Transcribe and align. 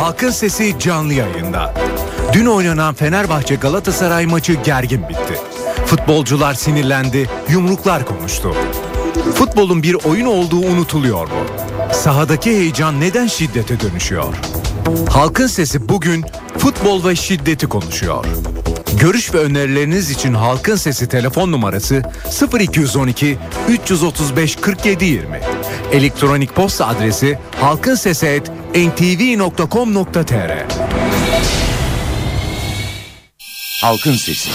Halkın 0.00 0.30
Sesi 0.30 0.78
canlı 0.78 1.14
yayında. 1.14 1.74
Dün 2.32 2.46
oynanan 2.46 2.94
Fenerbahçe 2.94 3.54
Galatasaray 3.54 4.26
maçı 4.26 4.52
gergin 4.52 5.08
bitti. 5.08 5.34
Futbolcular 5.86 6.54
sinirlendi, 6.54 7.30
yumruklar 7.48 8.06
konuştu. 8.06 8.54
Futbolun 9.34 9.82
bir 9.82 9.94
oyun 9.94 10.26
olduğu 10.26 10.58
unutuluyor 10.58 11.26
mu? 11.28 11.34
Sahadaki 11.92 12.50
heyecan 12.50 13.00
neden 13.00 13.26
şiddete 13.26 13.80
dönüşüyor? 13.80 14.34
Halkın 15.10 15.46
Sesi 15.46 15.88
bugün 15.88 16.24
futbol 16.58 17.04
ve 17.04 17.16
şiddeti 17.16 17.66
konuşuyor. 17.66 18.24
Görüş 19.00 19.34
ve 19.34 19.38
önerileriniz 19.38 20.10
için 20.10 20.34
Halkın 20.34 20.76
Sesi 20.76 21.08
telefon 21.08 21.52
numarası 21.52 22.02
0212 22.60 23.38
335 23.68 24.56
47 24.56 25.04
20. 25.04 25.40
Elektronik 25.92 26.54
posta 26.54 26.86
adresi 26.86 27.38
halkinsesi@ntv.com.tr. 28.74 30.66
Halkın 33.82 34.16
Sesi. 34.16 34.50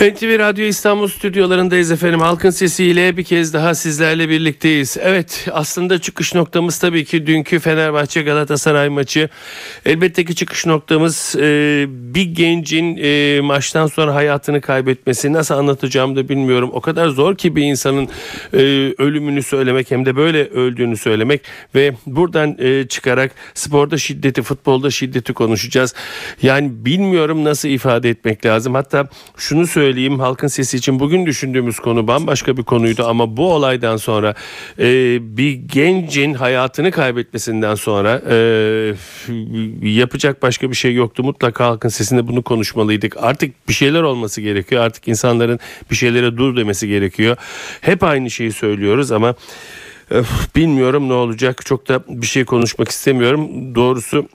NTV 0.00 0.38
Radyo 0.38 0.64
İstanbul 0.64 1.08
stüdyolarındayız 1.08 1.90
efendim. 1.90 2.20
Halkın 2.20 2.50
sesiyle 2.50 3.16
bir 3.16 3.24
kez 3.24 3.54
daha 3.54 3.74
sizlerle 3.74 4.28
birlikteyiz. 4.28 4.96
Evet 5.00 5.48
aslında 5.52 5.98
çıkış 5.98 6.34
noktamız 6.34 6.78
tabii 6.78 7.04
ki 7.04 7.26
dünkü 7.26 7.58
Fenerbahçe 7.58 8.22
Galatasaray 8.22 8.88
maçı. 8.88 9.28
Elbette 9.86 10.24
ki 10.24 10.34
çıkış 10.34 10.66
noktamız 10.66 11.36
e, 11.38 11.84
bir 11.88 12.22
gencin 12.22 12.96
e, 13.02 13.40
maçtan 13.40 13.86
sonra 13.86 14.14
hayatını 14.14 14.60
kaybetmesi. 14.60 15.32
Nasıl 15.32 15.54
anlatacağımı 15.54 16.16
da 16.16 16.28
bilmiyorum. 16.28 16.70
O 16.72 16.80
kadar 16.80 17.08
zor 17.08 17.36
ki 17.36 17.56
bir 17.56 17.62
insanın 17.62 18.08
e, 18.52 18.58
ölümünü 18.98 19.42
söylemek 19.42 19.90
hem 19.90 20.06
de 20.06 20.16
böyle 20.16 20.44
öldüğünü 20.44 20.96
söylemek 20.96 21.40
ve 21.74 21.94
buradan 22.06 22.56
e, 22.58 22.88
çıkarak 22.88 23.32
sporda 23.54 23.98
şiddeti, 23.98 24.42
futbolda 24.42 24.90
şiddeti 24.90 25.32
konuşacağız. 25.32 25.94
Yani 26.42 26.70
bilmiyorum 26.72 27.44
nasıl 27.44 27.68
ifade 27.68 28.10
etmek 28.10 28.46
lazım. 28.46 28.74
Hatta 28.74 29.08
şunu 29.36 29.66
söyleyeyim 29.66 29.83
söyleyeyim 29.84 30.20
halkın 30.20 30.48
sesi 30.48 30.76
için 30.76 31.00
bugün 31.00 31.26
düşündüğümüz 31.26 31.78
konu 31.78 32.08
bambaşka 32.08 32.56
bir 32.56 32.62
konuydu 32.62 33.04
ama 33.06 33.36
bu 33.36 33.52
olaydan 33.52 33.96
sonra 33.96 34.34
e, 34.78 34.86
bir 35.36 35.52
gencin 35.52 36.34
hayatını 36.34 36.90
kaybetmesinden 36.90 37.74
sonra 37.74 38.22
e, 38.30 38.36
yapacak 39.82 40.42
başka 40.42 40.70
bir 40.70 40.74
şey 40.76 40.94
yoktu. 40.94 41.24
Mutlaka 41.24 41.66
halkın 41.66 41.88
sesinde 41.88 42.28
bunu 42.28 42.42
konuşmalıydık. 42.42 43.16
Artık 43.16 43.68
bir 43.68 43.72
şeyler 43.72 44.02
olması 44.02 44.40
gerekiyor. 44.40 44.82
Artık 44.82 45.08
insanların 45.08 45.60
bir 45.90 45.96
şeylere 45.96 46.36
dur 46.36 46.56
demesi 46.56 46.88
gerekiyor. 46.88 47.36
Hep 47.80 48.02
aynı 48.02 48.30
şeyi 48.30 48.52
söylüyoruz 48.52 49.12
ama 49.12 49.34
öf, 50.10 50.56
bilmiyorum 50.56 51.08
ne 51.08 51.12
olacak. 51.12 51.66
Çok 51.66 51.88
da 51.88 52.04
bir 52.08 52.26
şey 52.26 52.44
konuşmak 52.44 52.88
istemiyorum. 52.88 53.74
Doğrusu 53.74 54.28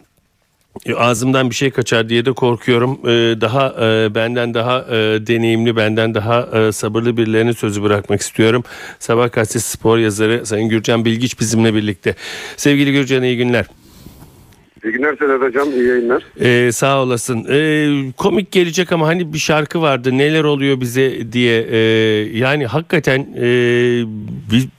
ağzımdan 0.98 1.50
bir 1.50 1.56
şey 1.56 1.72
kaçar 1.72 2.10
diye 2.10 2.26
de 2.26 2.32
korkuyorum. 2.32 3.00
Ee, 3.04 3.42
daha 3.42 3.76
e, 3.82 4.16
benden 4.16 4.54
daha 4.54 4.80
e, 4.80 5.28
deneyimli, 5.28 5.76
benden 5.76 6.14
daha 6.14 6.42
e, 6.42 6.72
sabırlı 6.72 7.18
birilerine 7.18 7.54
sözü 7.54 7.84
bırakmak 7.84 8.22
istiyorum. 8.22 8.64
Sabah 9.00 9.32
gazetesi 9.32 9.70
spor 9.70 9.98
yazarı 9.98 10.46
Sayın 10.46 10.70
Gürcan 10.70 11.06
Bilgiç 11.06 11.40
bizimle 11.40 11.74
birlikte. 11.74 12.16
Sevgili 12.58 12.92
Gürcan 12.92 13.24
iyi 13.24 13.38
günler. 13.38 13.66
İyi 14.84 14.92
günler 14.92 15.16
Sedat 15.18 15.42
Hocam, 15.42 15.72
iyi 15.72 15.88
yayınlar. 15.88 16.24
Ee, 16.42 16.72
sağ 16.72 17.02
olasın. 17.02 17.46
Ee, 17.50 18.12
komik 18.18 18.52
gelecek 18.52 18.92
ama 18.92 19.08
hani 19.08 19.34
bir 19.34 19.38
şarkı 19.38 19.82
vardı 19.82 20.18
neler 20.18 20.44
oluyor 20.44 20.82
bize 20.82 21.32
diye. 21.32 21.68
Ee, 21.72 21.78
yani 22.38 22.66
hakikaten 22.66 23.28
e, 23.38 23.46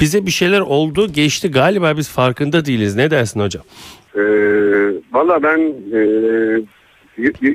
bize 0.00 0.27
bir 0.27 0.30
şeyler 0.30 0.61
oldu 0.61 1.12
geçti 1.12 1.50
galiba 1.50 1.96
biz 1.96 2.08
farkında 2.08 2.64
değiliz. 2.64 2.96
Ne 2.96 3.11
dersin 3.11 3.41
hocam? 3.41 3.62
Ee, 4.16 4.20
Valla 5.12 5.42
ben 5.42 5.58
e, 5.92 6.00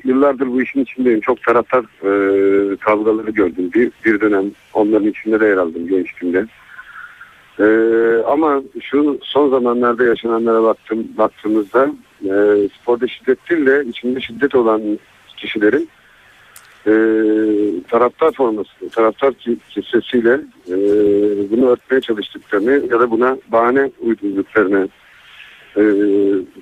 yıllardır 0.03 0.47
bu 0.47 0.61
işin 0.61 0.83
içindeyim. 0.83 1.19
Çok 1.21 1.43
taraftar 1.43 1.83
e, 1.83 2.75
kavgaları 2.75 3.31
gördüm. 3.31 3.71
Bir, 3.73 3.91
bir 4.05 4.21
dönem 4.21 4.51
onların 4.73 5.07
içinde 5.07 5.39
de 5.39 5.45
yer 5.45 5.57
aldım 5.57 5.87
gençliğimde. 5.87 6.45
E, 7.59 7.65
ama 8.27 8.61
şu 8.81 9.19
son 9.21 9.49
zamanlarda 9.49 10.03
yaşananlara 10.03 10.63
baktım, 10.63 11.07
baktığımızda 11.17 11.91
e, 12.23 12.33
sporda 12.81 13.07
şiddet 13.07 13.49
değil 13.49 13.65
de 13.65 13.85
içinde 13.89 14.21
şiddet 14.21 14.55
olan 14.55 14.99
kişilerin 15.37 15.89
e, 16.87 16.91
taraftar 17.89 18.31
forması, 18.31 18.89
taraftar 18.91 19.33
kitlesiyle 19.69 20.33
e, 20.67 20.75
bunu 21.51 21.69
örtmeye 21.69 22.01
çalıştıklarını 22.01 22.71
ya 22.71 22.99
da 22.99 23.11
buna 23.11 23.37
bahane 23.47 23.91
uydurduklarını 23.99 24.89
e, 25.77 25.83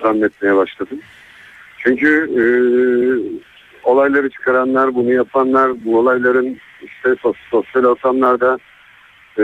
zannetmeye 0.02 0.56
başladım. 0.56 1.00
Çünkü 1.78 2.30
e, 2.40 2.44
olayları 3.84 4.30
çıkaranlar, 4.30 4.94
bunu 4.94 5.12
yapanlar, 5.12 5.84
bu 5.84 5.98
olayların 5.98 6.58
işte 6.82 7.14
sos, 7.22 7.36
sosyal 7.50 7.84
ortamlarda 7.84 8.58
e, 9.38 9.42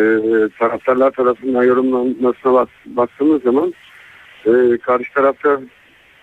taraftarlar 0.58 1.10
tarafından 1.10 1.64
yorumlanmasına 1.64 2.52
bak, 2.52 2.68
baktığımız 2.86 3.42
zaman 3.42 3.74
e, 4.46 4.78
karşı 4.78 5.14
tarafta 5.14 5.60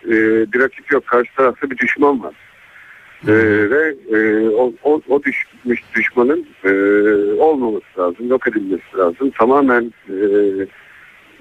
e, 0.06 0.12
bir 0.54 0.60
rakip 0.60 0.92
yok, 0.92 1.08
karşı 1.08 1.36
tarafta 1.36 1.70
bir 1.70 1.78
düşman 1.78 2.24
var. 2.24 2.34
Ee, 3.28 3.34
ve 3.70 3.96
e, 4.12 4.50
o, 4.50 4.74
o, 4.84 5.02
o 5.10 5.24
düşmüş 5.24 5.84
düşmanın 5.96 6.48
e, 6.64 6.72
olmaması 7.42 7.86
lazım, 8.00 8.30
yok 8.30 8.48
edilmesi 8.48 8.98
lazım. 8.98 9.30
Tamamen 9.30 9.94
e, 10.10 10.18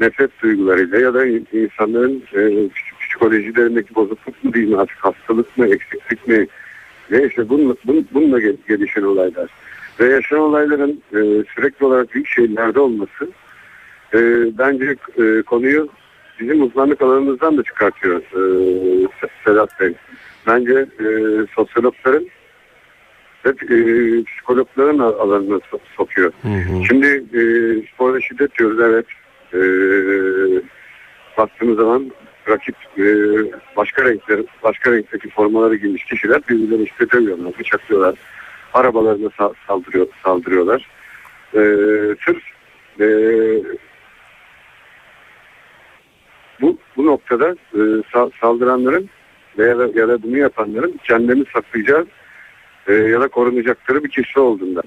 nefret 0.00 0.30
duygularıyla 0.42 0.98
ya 0.98 1.14
da 1.14 1.26
insanların 1.26 2.22
e, 2.34 2.68
psikolojilerindeki 3.00 3.94
bozukluk 3.94 4.44
mu 4.44 4.54
diyeyim 4.54 4.78
artık 4.78 4.96
hastalık 4.98 5.58
mı 5.58 5.66
eksiklik 5.66 6.28
mi 6.28 6.46
neyse 7.10 7.48
bununla, 7.48 7.74
bununla 8.14 8.40
gelişen 8.68 9.02
olaylar. 9.02 9.50
Ve 10.00 10.06
yaşanan 10.06 10.42
olayların 10.42 11.02
e, 11.12 11.44
sürekli 11.54 11.86
olarak 11.86 12.14
büyük 12.14 12.28
şehirlerde 12.28 12.80
olması 12.80 13.30
e, 14.14 14.18
bence 14.58 14.96
e, 15.18 15.42
konuyu 15.42 15.88
bizim 16.40 16.62
uzmanlık 16.62 17.02
alanımızdan 17.02 17.58
da 17.58 17.62
çıkartıyor 17.62 18.20
e, 18.20 19.08
Sedat 19.44 19.80
Bey. 19.80 19.94
Bence 20.46 20.72
e, 20.74 21.06
sosyologların 21.54 22.26
ve 23.46 23.50
e, 23.50 24.24
psikologların 24.24 24.98
alanına 24.98 25.60
sokuyor. 25.96 26.32
Hı 26.42 26.48
hı. 26.48 26.84
Şimdi 26.88 27.06
e, 27.06 27.40
sporda 27.94 28.20
şiddet 28.20 28.58
diyoruz 28.58 28.80
evet 28.80 29.06
e, 29.54 29.60
baktığımız 31.38 31.76
zaman 31.76 32.12
rakip 32.48 32.76
e, 32.98 33.04
başka 33.76 34.04
renkler, 34.04 34.40
başka 34.62 34.92
renkteki 34.92 35.30
formaları 35.30 35.76
giymiş 35.76 36.04
kişiler 36.04 36.40
birbirlerini 36.48 36.84
işte 36.84 37.10
dövüyorlar, 37.10 37.58
bıçaklıyorlar, 37.58 38.14
arabalarına 38.74 39.30
saldırıyor, 39.66 40.06
saldırıyorlar. 40.24 40.88
E, 41.54 41.60
sırf 42.24 42.42
e, 43.00 43.06
bu, 46.60 46.78
bu 46.96 47.06
noktada 47.06 47.56
e, 47.74 47.80
saldıranların 48.40 49.08
veya 49.58 49.78
da, 49.78 50.00
ya 50.00 50.08
da 50.08 50.22
bunu 50.22 50.38
yapanların 50.38 51.00
kendilerini 51.04 51.44
saklayacağı 51.52 52.06
e, 52.86 52.94
ya 52.94 53.20
da 53.20 53.28
korunacakları 53.28 54.04
bir 54.04 54.10
kişi 54.10 54.40
olduğundan. 54.40 54.84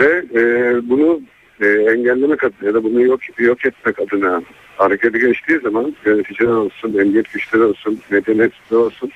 Ve 0.00 0.24
e, 0.34 0.40
bunu 0.88 1.20
e, 1.60 1.66
engellemek 1.66 2.44
adına 2.44 2.66
ya 2.66 2.74
da 2.74 2.84
bunu 2.84 3.02
yok, 3.02 3.20
yok 3.38 3.66
etmek 3.66 3.98
adına 3.98 4.42
harekete 4.76 5.18
geçtiği 5.18 5.58
zaman 5.58 5.96
yöneticiler 6.04 6.50
olsun, 6.50 6.98
emniyet 6.98 7.32
güçleri 7.32 7.62
olsun, 7.62 8.00
medeniyetler 8.10 8.76
olsun 8.76 9.10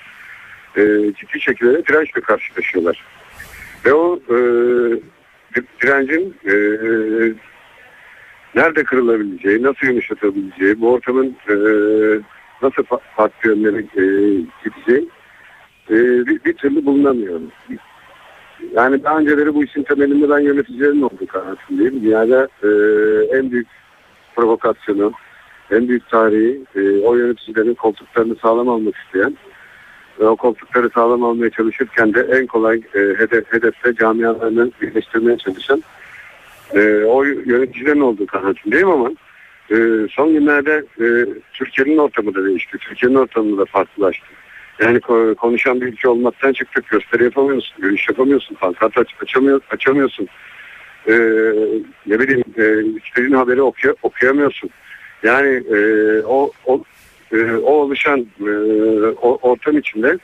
e, 0.76 0.82
ciddi 1.16 1.40
şekilde 1.40 1.86
dirençle 1.86 2.20
karşılaşıyorlar. 2.20 3.04
Ve 3.86 3.92
o 3.92 4.16
e, 4.16 4.36
direncin 5.82 6.34
e, 6.44 6.54
nerede 8.54 8.84
kırılabileceği, 8.84 9.62
nasıl 9.62 9.86
yumuşatabileceği, 9.86 10.80
bu 10.80 10.92
ortamın 10.92 11.36
e, 11.48 11.54
nasıl 12.62 12.82
farklı 13.16 13.50
yönlere 13.50 13.78
e, 13.78 14.04
gideceği 14.64 15.08
e, 15.90 16.26
bir, 16.26 16.44
bir 16.44 16.52
türlü 16.52 16.86
bulunamıyor. 16.86 17.40
Yani 18.74 19.04
daha 19.04 19.18
önceleri 19.18 19.54
bu 19.54 19.64
işin 19.64 19.82
temelinde 19.82 20.30
ben 20.30 20.38
yöneticilerin 20.38 21.02
olduğu 21.02 21.26
kanaatindeyim. 21.26 22.02
Dünyada 22.02 22.48
e, 22.62 22.68
en 23.38 23.50
büyük 23.50 23.68
provokasyonu, 24.36 25.12
en 25.70 25.88
büyük 25.88 26.08
tarihi 26.08 26.60
e, 26.76 27.00
o 27.04 27.14
yöneticilerin 27.14 27.74
koltuklarını 27.74 28.36
sağlam 28.36 28.68
almak 28.68 28.94
isteyen 28.96 29.36
ve 30.20 30.28
o 30.28 30.36
koltukları 30.36 30.90
sağlam 30.94 31.24
almaya 31.24 31.50
çalışırken 31.50 32.14
de 32.14 32.20
en 32.20 32.46
kolay 32.46 32.80
e, 32.94 32.98
hedef, 32.98 33.52
hedefte 33.52 33.94
camialarını 33.94 34.70
birleştirmeye 34.82 35.38
çalışan 35.38 35.82
e, 36.74 37.04
o 37.04 37.24
yöneticilerin 37.24 38.00
olduğu 38.00 38.26
kanaatindeyim 38.26 38.88
ama 38.90 39.10
e, 39.70 39.76
son 40.10 40.32
günlerde 40.32 40.84
e, 41.00 41.06
Türkiye'nin 41.52 41.98
ortamı 41.98 42.34
da 42.34 42.44
değişti. 42.44 42.78
Türkiye'nin 42.78 43.16
ortamı 43.16 43.58
da 43.58 43.64
farklılaştı. 43.64 44.26
Yani 44.80 45.00
konuşan 45.34 45.80
bir 45.80 45.86
ülke 45.86 46.08
olmaktan 46.08 46.52
çıktık. 46.52 46.88
Gösteri 46.88 47.24
yapamıyorsun, 47.24 47.82
görüş 47.82 48.08
yapamıyorsun, 48.08 48.54
pankart 48.54 48.98
aç, 48.98 49.08
açamıyor, 49.22 49.60
açamıyorsun. 49.70 50.28
Ee, 51.08 51.12
ne 52.06 52.20
bileyim, 52.20 52.44
e, 52.58 52.98
istediğin 53.06 53.34
haberi 53.34 53.62
okuy 53.62 53.94
okuyamıyorsun. 54.02 54.70
Yani 55.22 55.62
e, 55.74 55.78
o, 56.22 56.50
o 56.66 56.84
e, 57.32 57.52
o 57.52 57.72
oluşan 57.72 58.26
e, 58.40 58.50
o, 59.22 59.38
ortam 59.42 59.78
içinde 59.78 60.18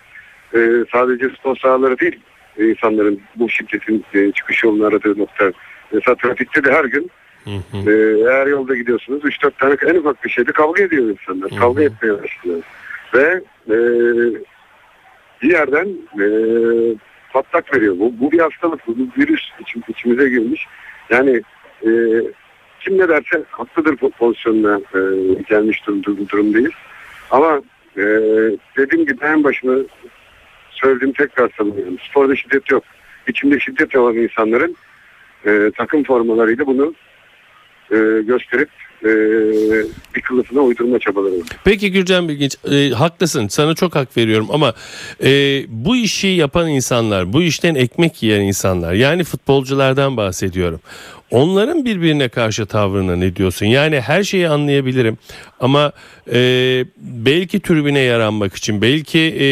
e, 0.54 0.84
sadece 0.92 1.28
spor 1.28 1.56
sahaları 1.56 1.98
değil 1.98 2.20
insanların 2.58 3.20
bu 3.36 3.48
şiddetin 3.48 4.04
e, 4.14 4.32
çıkış 4.32 4.64
yolunu 4.64 4.86
aradığı 4.86 5.18
nokta. 5.18 5.52
Mesela 5.92 6.14
trafikte 6.14 6.64
de 6.64 6.72
her 6.72 6.84
gün 6.84 7.10
Hı 7.44 7.50
hı. 7.50 7.90
e, 7.90 8.20
eğer 8.30 8.46
yolda 8.46 8.76
gidiyorsunuz 8.76 9.24
3-4 9.24 9.50
tane 9.58 9.76
en 9.86 9.94
ufak 9.94 10.24
bir 10.24 10.30
şeyde 10.30 10.52
kavga 10.52 10.82
ediyor 10.82 11.10
insanlar. 11.10 11.50
Hı 11.50 11.54
hı. 11.54 11.60
Kavga 11.60 11.82
etmeye 11.82 12.22
başlıyor. 12.22 12.62
Ve 13.16 13.42
e, 13.68 13.76
bir 15.42 15.50
yerden 15.50 15.88
e, 16.20 16.26
patlak 17.32 17.74
veriyor. 17.74 17.94
Bu, 17.98 18.14
bu 18.20 18.32
bir 18.32 18.38
hastalık, 18.38 18.86
bu 18.86 18.96
bir 18.98 19.22
virüs 19.22 19.42
içim, 19.60 19.82
içimize 19.88 20.28
girmiş. 20.28 20.66
Yani 21.10 21.42
e, 21.86 21.90
kim 22.80 22.98
ne 22.98 23.08
derse 23.08 23.42
haklıdır 23.50 23.96
po- 23.96 24.10
pozisyonuna 24.10 24.80
e, 24.94 25.00
gelmiş 25.48 25.86
durum, 25.86 26.02
durum, 26.02 26.28
durumdayız. 26.28 26.72
Ama 27.30 27.62
e, 27.96 28.02
dediğim 28.76 29.06
gibi 29.06 29.24
en 29.24 29.44
başına 29.44 29.76
söylediğim 30.70 31.12
tekrar 31.12 31.50
savunuyorum. 31.58 31.98
Sporda 31.98 32.36
şiddet 32.36 32.70
yok. 32.70 32.84
İçinde 33.28 33.60
şiddet 33.60 33.96
olan 33.96 34.16
insanların 34.16 34.76
e, 35.46 35.70
takım 35.76 36.04
formalarıyla 36.04 36.66
bunu 36.66 36.94
e, 37.90 38.22
gösterip 38.22 38.68
e, 39.02 39.08
bir 40.14 40.20
kılıfına 40.20 40.60
uydurma 40.60 40.98
çabaları 40.98 41.34
var. 41.34 41.46
Peki 41.64 41.92
Gürcan 41.92 42.28
Bilginç 42.28 42.56
e, 42.70 42.90
haklısın 42.90 43.48
sana 43.48 43.74
çok 43.74 43.94
hak 43.94 44.16
veriyorum 44.16 44.48
ama 44.50 44.74
e, 45.24 45.30
bu 45.68 45.96
işi 45.96 46.26
yapan 46.26 46.68
insanlar 46.68 47.32
bu 47.32 47.42
işten 47.42 47.74
ekmek 47.74 48.22
yiyen 48.22 48.40
insanlar 48.40 48.92
yani 48.92 49.24
futbolculardan 49.24 50.16
bahsediyorum. 50.16 50.80
Onların 51.30 51.84
birbirine 51.84 52.28
karşı 52.28 52.66
tavrına 52.66 53.16
ne 53.16 53.36
diyorsun? 53.36 53.66
Yani 53.66 54.00
her 54.00 54.22
şeyi 54.22 54.48
anlayabilirim 54.48 55.18
ama 55.60 55.92
e, 56.32 56.38
belki 56.98 57.60
tribüne 57.60 57.98
yaranmak 57.98 58.54
için 58.54 58.82
belki 58.82 59.18
e, 59.18 59.46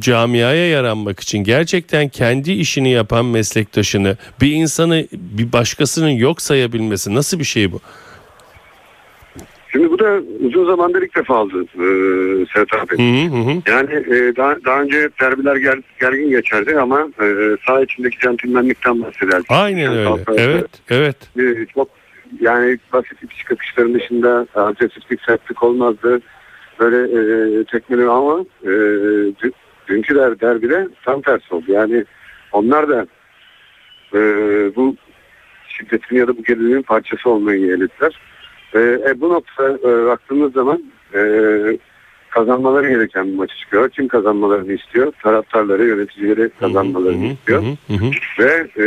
camiaya 0.00 0.68
yaranmak 0.68 1.20
için 1.20 1.38
gerçekten 1.38 2.08
kendi 2.08 2.52
işini 2.52 2.90
yapan 2.90 3.24
meslektaşını 3.24 4.16
bir 4.40 4.52
insanı 4.52 5.06
bir 5.12 5.52
başkasının 5.52 6.10
yok 6.10 6.42
sayabilmesi 6.42 7.14
nasıl 7.14 7.38
bir 7.38 7.44
şey 7.44 7.72
bu? 7.72 7.80
Şimdi 9.74 9.90
bu 9.90 9.98
da 9.98 10.20
uzun 10.46 10.66
zamandır 10.66 11.02
ilk 11.02 11.16
defa 11.16 11.34
oldu 11.42 11.62
e, 11.74 11.86
Serhat 12.54 12.74
abi. 12.74 12.98
Hı 12.98 13.36
hı 13.36 13.40
hı. 13.50 13.62
Yani 13.66 14.16
e, 14.16 14.36
daha, 14.36 14.64
daha 14.64 14.80
önce 14.82 15.08
derbiler 15.20 15.56
ger, 15.56 15.78
gergin 16.00 16.30
geçerdi 16.30 16.78
ama 16.80 17.00
e, 17.20 17.56
saha 17.66 17.80
içindeki 17.82 18.18
centilmenlikten 18.18 19.02
bahsederdik. 19.02 19.46
Aynen 19.50 19.80
Yani 19.82 19.98
öyle. 19.98 20.42
Evet, 20.42 20.66
evet. 20.90 21.16
e, 21.38 21.66
çok 21.74 21.88
yani 22.40 22.78
basit 22.92 23.22
iç 23.22 23.44
kakışların 23.44 23.94
dışında 23.94 24.46
agresiflik, 24.54 25.20
sertlik 25.22 25.62
olmazdı. 25.62 26.20
Böyle 26.80 26.96
e, 27.60 27.64
tekmeli 27.64 28.08
ama 28.08 28.44
e, 28.62 28.68
dü- 28.68 29.52
dünkü 29.88 30.14
der, 30.14 30.40
derbide 30.40 30.88
tam 31.04 31.22
tersi 31.22 31.54
oldu. 31.54 31.64
Yani 31.68 32.04
onlar 32.52 32.88
da 32.88 33.06
e, 34.14 34.18
bu 34.76 34.96
şiddetin 35.68 36.16
ya 36.16 36.28
da 36.28 36.36
bu 36.36 36.42
gerilimin 36.42 36.82
parçası 36.82 37.30
olmayı 37.30 37.60
yeğlediler. 37.60 38.20
E, 38.74 38.78
e, 38.78 39.20
bu 39.20 39.28
noktada 39.28 39.90
e, 39.90 40.06
baktığımız 40.06 40.52
zaman 40.52 40.82
e, 41.14 41.20
kazanmaları 42.30 42.88
gereken 42.88 43.28
bir 43.28 43.34
maçı 43.34 43.56
çıkıyor. 43.56 43.90
Kim 43.90 44.08
kazanmalarını 44.08 44.72
istiyor? 44.72 45.12
Taraftarları, 45.22 45.84
yöneticileri 45.84 46.50
kazanmalarını 46.60 47.26
istiyor. 47.26 47.62
Hı 47.62 47.94
hı. 47.94 48.10
Ve 48.38 48.68
e, 48.76 48.84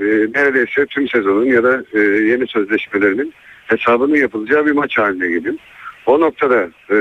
e, 0.00 0.04
neredeyse 0.34 0.86
tüm 0.86 1.08
sezonun 1.08 1.44
ya 1.44 1.64
da 1.64 1.84
e, 1.92 1.98
yeni 2.00 2.46
sözleşmelerinin 2.46 3.34
hesabının 3.66 4.16
yapılacağı 4.16 4.66
bir 4.66 4.72
maç 4.72 4.98
haline 4.98 5.28
geliyor. 5.28 5.54
O 6.06 6.20
noktada 6.20 6.70
e, 6.90 6.96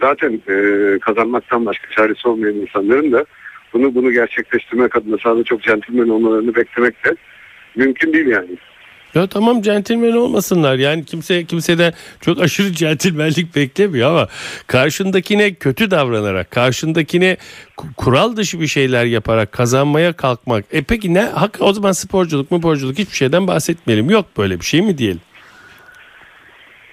zaten 0.00 0.40
e, 0.48 0.98
kazanmaktan 0.98 1.66
başka 1.66 1.90
çaresi 1.90 2.28
olmayan 2.28 2.54
insanların 2.54 3.12
da 3.12 3.24
bunu 3.72 3.94
bunu 3.94 4.12
gerçekleştirmek 4.12 4.96
adına 4.96 5.18
sahada 5.18 5.44
çok 5.44 5.62
centilmen 5.62 6.08
olmalarını 6.08 6.54
beklemek 6.54 7.04
de 7.04 7.16
mümkün 7.76 8.12
değil 8.12 8.26
yani. 8.26 8.50
Ya 9.14 9.26
tamam 9.26 9.62
centilmen 9.62 10.12
olmasınlar. 10.12 10.74
Yani 10.74 11.04
kimse 11.04 11.44
kimseden 11.44 11.92
çok 12.20 12.40
aşırı 12.40 12.72
centilmenlik 12.72 13.56
beklemiyor 13.56 14.10
ama 14.10 14.28
karşındakine 14.66 15.54
kötü 15.54 15.90
davranarak, 15.90 16.50
karşındakine 16.50 17.36
ku- 17.76 17.94
kural 17.96 18.36
dışı 18.36 18.60
bir 18.60 18.66
şeyler 18.66 19.04
yaparak 19.04 19.52
kazanmaya 19.52 20.12
kalkmak. 20.12 20.64
E 20.72 20.82
peki 20.82 21.14
ne 21.14 21.20
hak 21.22 21.56
o 21.60 21.72
zaman 21.72 21.92
sporculuk 21.92 22.50
mu 22.50 22.58
sporculuk 22.58 22.98
hiçbir 22.98 23.16
şeyden 23.16 23.46
bahsetmeyelim. 23.46 24.10
Yok 24.10 24.26
böyle 24.38 24.60
bir 24.60 24.64
şey 24.64 24.82
mi 24.82 24.98
diyelim? 24.98 25.20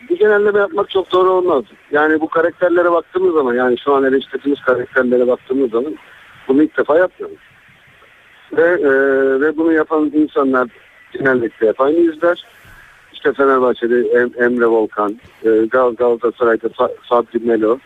Bir 0.09 0.19
genelleme 0.19 0.59
yapmak 0.59 0.89
çok 0.89 1.11
doğru 1.11 1.29
olmaz. 1.29 1.63
Yani 1.91 2.21
bu 2.21 2.27
karakterlere 2.29 2.91
baktığımız 2.91 3.33
zaman 3.33 3.53
yani 3.53 3.77
şu 3.83 3.93
an 3.93 4.03
eleştirdiğimiz 4.03 4.61
karakterlere 4.61 5.27
baktığımız 5.27 5.71
zaman 5.71 5.95
bunu 6.47 6.63
ilk 6.63 6.77
defa 6.77 6.97
yapmıyoruz. 6.97 7.37
Ve, 8.57 8.61
e, 8.61 8.91
ve 9.41 9.57
bunu 9.57 9.73
yapan 9.73 10.11
insanlar 10.13 10.67
genellikle 11.13 11.67
hep 11.67 11.81
aynı 11.81 11.99
yüzler. 11.99 12.45
İşte 13.13 13.33
Fenerbahçe'de 13.33 13.99
em- 13.99 14.43
Emre 14.43 14.65
Volkan, 14.65 15.19
e, 15.45 15.49
Gal 15.71 15.95
Galatasaray'da 15.95 16.67
Sa- 16.67 16.95
Sabri 17.09 17.39
Melo, 17.45 17.77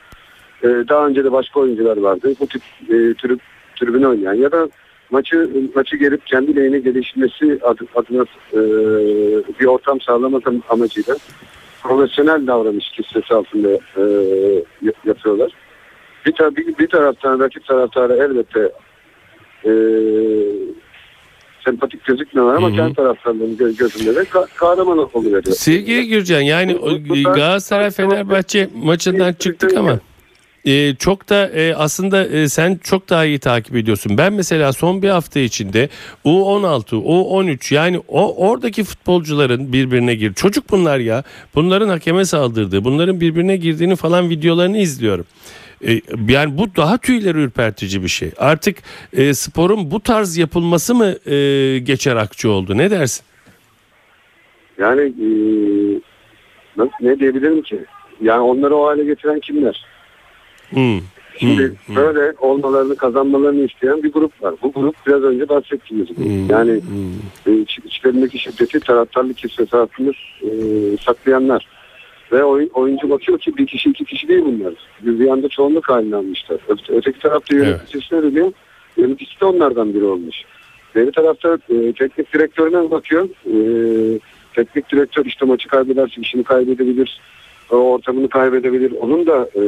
e, 0.64 0.68
daha 0.68 1.08
önce 1.08 1.24
de 1.24 1.32
başka 1.32 1.60
oyuncular 1.60 1.98
vardı. 1.98 2.34
Bu 2.40 2.48
tip 2.48 2.62
e, 2.84 2.94
trib, 3.14 3.40
tribüne 3.76 4.08
oynayan 4.08 4.34
ya 4.34 4.52
da 4.52 4.70
maçı 5.10 5.50
maçı 5.76 5.96
gelip 5.98 6.26
kendi 6.28 6.56
lehine 6.56 6.80
gelişmesi 6.80 7.60
adı- 7.64 7.88
adına 7.96 8.26
e, 8.54 8.60
bir 9.60 9.66
ortam 9.66 10.02
sağlamak 10.02 10.44
amacıyla 10.70 11.16
profesyonel 11.84 12.48
davranış 12.48 12.90
kistesi 12.92 13.34
altında 13.34 13.70
e, 13.98 14.04
yapıyorlar. 15.06 15.52
Bir, 16.26 16.32
ta- 16.32 16.56
bir, 16.56 16.78
bir 16.78 16.88
taraftan 16.88 17.40
rakip 17.40 17.66
taraftara 17.66 18.16
elbette 18.16 18.72
e, 19.66 19.72
sempatik 21.66 22.06
gözükmüyorlar 22.06 22.56
ama 22.56 22.76
kendi 22.76 22.94
taraftarların 22.94 23.58
gö- 23.58 23.78
gözünde 23.78 24.16
de 24.16 24.20
ka- 24.20 24.48
kahraman 24.56 25.10
oluyor. 25.14 25.44
Sevgili 25.44 26.08
Gürcan 26.08 26.42
yani 26.42 26.76
o 26.76 26.92
Bu- 26.92 27.10
bu 27.10 27.16
da- 27.24 27.30
Galatasaray 27.32 27.92
Fenerbahçe 27.92 28.70
maçından 28.84 29.34
çıktık 29.34 29.78
ama 29.78 30.00
e, 30.66 30.96
çok 30.96 31.30
da 31.30 31.48
e, 31.50 31.76
aslında 31.76 32.28
e, 32.28 32.50
sen 32.50 32.80
çok 32.84 33.10
daha 33.10 33.26
iyi 33.26 33.40
takip 33.40 33.76
ediyorsun. 33.76 34.18
Ben 34.18 34.34
mesela 34.34 34.74
son 34.74 35.02
bir 35.02 35.10
hafta 35.10 35.40
içinde 35.40 35.90
U16, 36.26 36.96
U13 36.96 37.74
yani 37.74 38.02
o 38.08 38.48
oradaki 38.48 38.84
futbolcuların 38.84 39.74
birbirine 39.74 40.16
gir. 40.16 40.34
Çocuk 40.34 40.72
bunlar 40.72 41.00
ya. 41.00 41.24
Bunların 41.56 41.90
hakeme 41.90 42.26
saldırdığı, 42.26 42.84
bunların 42.84 43.22
birbirine 43.22 43.58
girdiğini 43.58 43.96
falan 43.96 44.30
videolarını 44.30 44.78
izliyorum. 44.78 45.26
E, 45.88 46.02
yani 46.30 46.58
bu 46.58 46.76
daha 46.76 46.98
tüyleri 46.98 47.38
ürpertici 47.38 48.04
bir 48.04 48.08
şey. 48.08 48.32
Artık 48.38 48.78
e, 49.14 49.34
sporun 49.34 49.92
bu 49.92 50.00
tarz 50.00 50.38
yapılması 50.38 50.96
mı 50.96 51.06
e, 51.26 51.80
geçer 51.80 52.16
akçe 52.16 52.48
oldu? 52.48 52.78
Ne 52.78 52.92
dersin? 52.92 53.26
Yani 54.78 55.02
e, 55.02 55.28
nasıl, 56.78 56.92
ne 57.02 57.20
diyebilirim 57.20 57.62
ki? 57.62 57.80
Yani 58.22 58.42
onları 58.42 58.76
o 58.76 58.88
hale 58.88 59.06
getiren 59.06 59.40
kimler? 59.40 59.86
Hmm. 60.70 61.00
Şimdi 61.40 61.74
Hmm, 61.86 61.96
böyle 61.96 62.34
olmalarını 62.40 62.96
kazanmalarını 62.96 63.66
isteyen 63.66 64.04
bir 64.04 64.12
grup 64.12 64.44
var. 64.44 64.54
Bu 64.64 64.72
grup 64.74 64.96
biraz 65.08 65.24
önce 65.24 65.50
bahsettiğimiz 65.50 66.08
grup. 66.08 66.18
Hmm, 66.18 66.50
Yani 66.50 66.72
hmm. 66.72 67.54
e, 67.54 67.58
iç- 67.62 67.80
içlerindeki 67.86 68.40
şiddeti 68.40 68.80
taraftarlık 68.80 69.44
hissesi 69.44 69.78
altında 69.78 70.12
e, 70.42 70.50
saklayanlar. 71.06 71.68
Ve 72.32 72.44
oy- 72.44 72.70
oyuncu 72.74 73.10
bakıyor 73.10 73.40
ki 73.40 73.58
bir 73.58 73.66
kişi 73.68 73.90
iki 73.90 74.06
kişi 74.06 74.28
değil 74.28 74.42
bunlar. 74.46 74.74
Bir 75.02 75.28
anda 75.30 75.50
çoğunluk 75.50 75.90
haline 75.90 76.16
almışlar. 76.16 76.58
Öte- 76.68 76.94
Öteki 76.94 77.20
tarafta 77.20 77.56
yöneticisine 77.56 78.22
dönüyor. 78.24 78.52
Yöneticisi 78.98 79.42
de 79.42 79.46
onlardan 79.46 79.94
biri 79.94 80.04
olmuş. 80.04 80.36
Diğer 80.96 81.12
tarafta 81.12 81.58
e, 81.70 81.94
teknik 81.94 82.34
direktörüne 82.34 82.92
bakıyor. 82.92 83.30
E, 83.46 83.56
teknik 84.56 84.92
direktör 84.92 85.26
işte 85.26 85.46
maçı 85.46 85.68
kaybederse 85.68 86.22
işini 86.22 86.44
kaybedebilir. 86.44 87.20
O 87.72 87.76
ortamını 87.76 88.30
kaybedebilir. 88.30 88.92
Onun 89.02 89.26
da 89.28 89.50
e, 89.56 89.60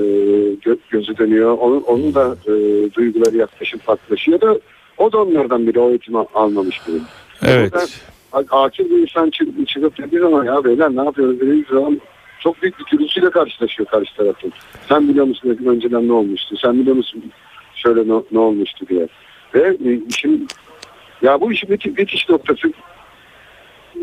gö- 0.53 0.77
gözü 0.89 1.17
dönüyor. 1.17 1.57
Onun, 1.57 1.81
onun 1.81 2.15
da 2.15 2.35
e, 2.47 2.51
duyguları 2.93 3.37
yaklaşıp 3.37 3.81
farklılaşıyor 3.81 4.41
da 4.41 4.59
o 4.97 5.11
da 5.11 5.17
onlardan 5.21 5.67
biri 5.67 5.79
o 5.79 5.89
eğitimi 5.89 6.17
almamış 6.17 6.81
biri. 6.87 6.97
Evet. 7.47 8.01
Akil 8.51 8.89
bir 8.89 8.97
insan 8.97 9.29
çı- 9.29 9.65
çıkıp 9.65 9.97
dediği 9.97 10.19
zaman 10.19 10.45
ya 10.45 10.63
beyler 10.63 10.89
ne 10.95 11.03
yapıyoruz 11.03 11.39
dediği 11.39 11.65
zaman 11.71 12.01
çok 12.39 12.61
büyük 12.61 12.79
bir 12.79 12.85
gürültüyle 12.85 13.29
karşılaşıyor 13.29 13.89
karşı 13.89 14.15
tarafın. 14.15 14.53
Sen 14.89 15.09
biliyor 15.09 15.25
musun 15.25 15.57
önceden 15.65 16.07
ne 16.07 16.11
olmuştu? 16.13 16.55
Sen 16.61 16.79
biliyor 16.79 16.95
musun 16.95 17.31
şöyle 17.75 18.01
ne, 18.01 18.21
ne 18.31 18.39
olmuştu 18.39 18.85
diye. 18.89 19.07
Ve 19.53 19.77
e, 19.85 19.99
işin 20.09 20.47
ya 21.21 21.41
bu 21.41 21.51
işin 21.51 21.69
bitiş, 21.69 21.97
bitiş 21.97 22.29
noktası 22.29 22.67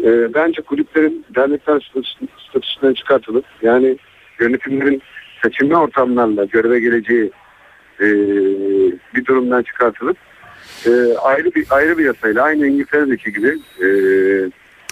e, 0.04 0.34
bence 0.34 0.62
kulüplerin 0.62 1.24
dernekler 1.34 1.74
statüsü- 1.94 2.28
statüsünden 2.48 2.94
çıkartılıp 2.94 3.44
yani 3.62 3.96
yönetimlerin 4.40 5.02
seçimli 5.42 5.76
ortamlarla 5.76 6.44
göreve 6.44 6.80
geleceği 6.80 7.30
e, 8.00 8.06
bir 9.14 9.24
durumdan 9.26 9.62
çıkartılıp 9.62 10.16
e, 10.86 10.90
ayrı 11.22 11.54
bir 11.54 11.66
ayrı 11.70 11.98
bir 11.98 12.04
yasayla 12.04 12.42
aynı 12.42 12.66
İngiltere'deki 12.66 13.32
gibi 13.32 13.58
e, 13.82 13.88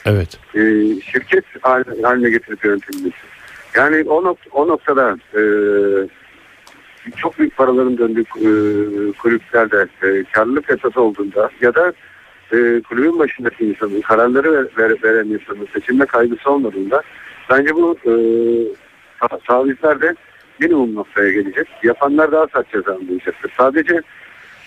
Evet. 0.07 0.39
e, 0.55 0.61
şirket 1.01 1.45
haline, 1.63 2.03
haline 2.03 2.31
getirip 2.31 2.65
yönetilmesi. 2.65 3.17
Yani 3.75 4.02
o, 4.09 4.23
nok- 4.23 4.49
o 4.52 4.69
noktada 4.69 5.17
e, 5.35 5.43
çok 7.17 7.38
büyük 7.38 7.57
paraların 7.57 7.99
döndüğü 7.99 8.21
e, 8.21 8.49
kulüplerde 9.12 9.87
e, 10.02 10.25
karlılık 10.33 10.71
esas 10.71 10.97
olduğunda 10.97 11.50
ya 11.61 11.75
da 11.75 11.93
e, 12.52 12.81
kulübün 12.88 13.19
başındaki 13.19 13.64
insanın 13.64 14.00
kararları 14.00 14.52
ver, 14.52 14.67
ver- 14.79 15.02
veren 15.02 15.26
insanın 15.29 15.69
seçilme 15.75 16.07
kaygısı 16.07 16.50
olmadığında 16.50 17.02
bence 17.50 17.75
bu 17.75 17.97
e, 18.05 18.11
sa- 19.21 19.47
savizler 19.47 20.00
de 20.00 20.14
minimum 20.61 20.95
noktaya 20.95 21.31
gelecek. 21.33 21.69
Yapanlar 21.83 22.33
daha 22.33 22.47
saç 22.47 22.67
cezanlayacaktır. 22.73 23.52
Sadece 23.57 24.00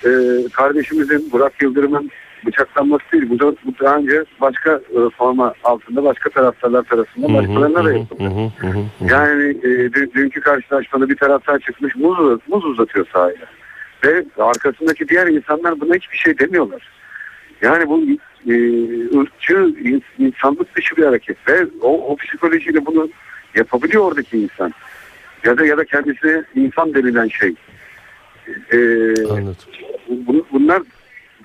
e, 0.06 0.10
kardeşimizin 0.54 1.32
Burak 1.32 1.62
Yıldırım'ın 1.62 2.12
bıçaklanması 2.46 3.04
değil. 3.14 3.30
Bu, 3.30 3.40
da, 3.40 3.46
bu 3.46 3.84
daha 3.84 3.96
önce 3.98 4.24
başka 4.42 4.72
e, 4.72 5.10
forma 5.18 5.54
altında 5.64 6.04
başka 6.04 6.30
taraftarlar 6.30 6.84
tarafından 6.84 7.34
başkalarına 7.34 7.86
da 7.86 7.94
yapıldı. 7.94 8.52
Yani 9.02 9.44
e, 9.44 9.68
dü- 9.68 10.14
dünkü 10.14 10.42
karşılaşmada 10.42 11.10
bir 11.10 11.16
taraftar 11.16 11.60
çıkmış 11.60 11.96
muz, 11.96 12.40
muz 12.48 12.66
uzatıyor 12.66 13.08
sahaya. 13.14 13.36
Ve 14.04 14.26
arkasındaki 14.38 15.08
diğer 15.10 15.28
insanlar 15.28 15.82
buna 15.82 15.96
hiçbir 15.96 16.18
şey 16.18 16.40
demiyorlar. 16.40 16.90
Yani 17.62 17.88
bu 17.90 18.02
e, 18.48 18.54
ırkçı, 19.20 19.54
in- 19.84 20.04
insanlık 20.20 20.76
dışı 20.76 20.96
bir 20.98 21.04
hareket. 21.06 21.48
Ve 21.48 21.68
o, 21.82 22.12
o 22.12 22.16
psikolojiyle 22.16 22.86
bunu 22.86 23.10
yapabiliyor 23.56 24.04
oradaki 24.04 24.38
insan. 24.38 24.74
Ya 25.44 25.58
da 25.58 25.66
ya 25.66 25.78
da 25.78 25.86
kendisine 25.86 26.44
insan 26.56 26.94
denilen 26.94 27.28
şey. 27.28 27.54
E, 28.72 28.78
Anladım. 29.30 29.56
bu- 30.10 30.46
bunlar 30.52 30.82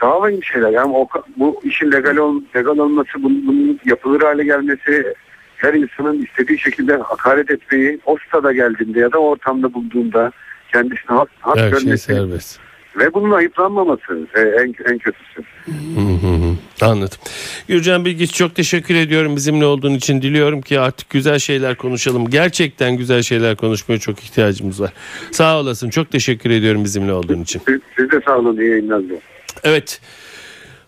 daha 0.02 0.20
vahim 0.20 0.44
şeyler. 0.44 0.70
Yani 0.70 0.92
o, 0.96 1.08
bu 1.36 1.60
işin 1.64 1.92
legal, 1.92 2.16
ol, 2.16 2.40
legal 2.56 2.78
olması, 2.78 3.10
bunun, 3.22 3.46
bunun 3.46 3.80
yapılır 3.84 4.20
hale 4.22 4.44
gelmesi, 4.44 5.14
her 5.56 5.74
insanın 5.74 6.22
istediği 6.22 6.58
şekilde 6.58 6.96
hakaret 6.96 7.50
etmeyi 7.50 8.00
o 8.06 8.16
stada 8.28 8.52
geldiğinde 8.52 9.00
ya 9.00 9.12
da 9.12 9.18
ortamda 9.18 9.74
bulduğunda 9.74 10.32
kendisine 10.72 11.16
hak, 11.16 11.28
hak 11.40 11.56
Her 11.56 11.62
şey 11.62 11.70
görmesi 11.70 12.04
serbest. 12.04 12.60
ve 12.96 13.14
bunun 13.14 13.30
ayıplanmaması 13.30 14.28
e, 14.34 14.40
en, 14.40 14.92
en 14.92 14.98
kötüsü. 14.98 15.42
Hı 15.64 16.00
hı 16.00 16.34
hı. 16.34 16.54
Anladım. 16.90 17.18
Gürcan 17.68 18.04
Bilgiç 18.04 18.34
çok 18.34 18.54
teşekkür 18.54 18.94
ediyorum 18.94 19.36
bizimle 19.36 19.64
olduğun 19.64 19.94
için. 19.94 20.22
Diliyorum 20.22 20.60
ki 20.60 20.80
artık 20.80 21.10
güzel 21.10 21.38
şeyler 21.38 21.74
konuşalım. 21.74 22.30
Gerçekten 22.30 22.96
güzel 22.96 23.22
şeyler 23.22 23.56
konuşmaya 23.56 23.98
çok 23.98 24.18
ihtiyacımız 24.18 24.80
var. 24.80 24.92
Sağ 25.30 25.60
olasın. 25.60 25.90
Çok 25.90 26.10
teşekkür 26.10 26.50
ediyorum 26.50 26.84
bizimle 26.84 27.12
olduğun 27.12 27.42
için. 27.42 27.62
Siz, 27.68 27.80
siz 27.96 28.10
de 28.10 28.20
sağ 28.26 28.38
olun 28.38 28.60
iyi 28.60 28.70
yayınlar. 28.70 29.02
Evet. 29.64 30.00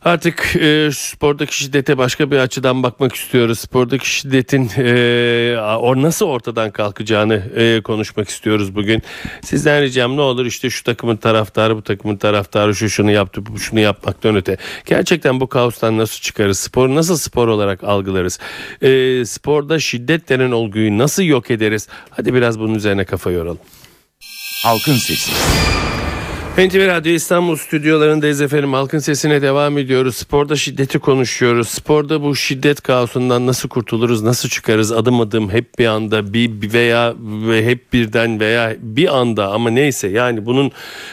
Artık 0.05 0.57
e, 0.57 0.91
spordaki 0.93 1.57
şiddete 1.57 1.99
başka 1.99 2.31
bir 2.31 2.37
açıdan 2.37 2.83
bakmak 2.83 3.15
istiyoruz. 3.15 3.59
Spordaki 3.59 4.11
şiddetin 4.11 4.71
e, 4.79 5.57
o 5.61 6.03
nasıl 6.03 6.27
ortadan 6.27 6.71
kalkacağını 6.71 7.35
e, 7.57 7.81
konuşmak 7.83 8.29
istiyoruz 8.29 8.75
bugün. 8.75 9.03
Sizden 9.43 9.83
ricam 9.83 10.17
ne 10.17 10.21
olur 10.21 10.47
işte 10.47 10.71
şu 10.71 10.85
takımın 10.85 11.17
taraftarı 11.17 11.77
bu 11.77 11.83
takımın 11.83 12.17
taraftarı 12.17 12.75
şu 12.75 12.91
şunu 12.91 13.11
yaptı 13.11 13.47
bu 13.47 13.59
şunu 13.59 13.81
yapmaktan 13.81 14.37
öte. 14.37 14.57
Gerçekten 14.87 15.41
bu 15.41 15.47
kaostan 15.47 15.99
nasıl 15.99 16.21
çıkarız? 16.21 16.59
Spor 16.59 16.89
nasıl 16.89 17.17
spor 17.17 17.49
olarak 17.49 17.85
algılarız? 17.85 18.39
E, 18.83 19.25
sporda 19.25 19.79
şiddet 19.79 20.29
denen 20.29 20.51
olguyu 20.51 20.99
nasıl 20.99 21.23
yok 21.23 21.51
ederiz? 21.51 21.89
Hadi 22.11 22.35
biraz 22.35 22.59
bunun 22.59 22.75
üzerine 22.75 23.05
kafa 23.05 23.31
yoralım. 23.31 23.59
Halkın 24.65 24.95
Sesi. 24.95 25.33
NTV 26.59 26.87
Radyo 26.87 27.13
İstanbul 27.13 27.57
stüdyolarındayız 27.57 28.41
efendim. 28.41 28.73
Halkın 28.73 28.99
sesine 28.99 29.43
devam 29.43 29.79
ediyoruz. 29.79 30.17
Sporda 30.17 30.57
şiddeti 30.57 30.99
konuşuyoruz. 30.99 31.69
Sporda 31.69 32.23
bu 32.23 32.37
şiddet 32.37 32.81
kaosundan 32.81 33.47
nasıl 33.47 33.69
kurtuluruz, 33.69 34.23
nasıl 34.23 34.49
çıkarız 34.49 34.93
adım 34.93 35.21
adım 35.21 35.51
hep 35.51 35.79
bir 35.79 35.87
anda 35.87 36.33
bir 36.33 36.73
veya 36.73 37.15
ve 37.21 37.67
hep 37.67 37.93
birden 37.93 38.41
veya 38.41 38.77
bir 38.79 39.17
anda 39.17 39.49
ama 39.49 39.71
neyse 39.71 40.09
yani 40.09 40.47
bunun 40.47 40.73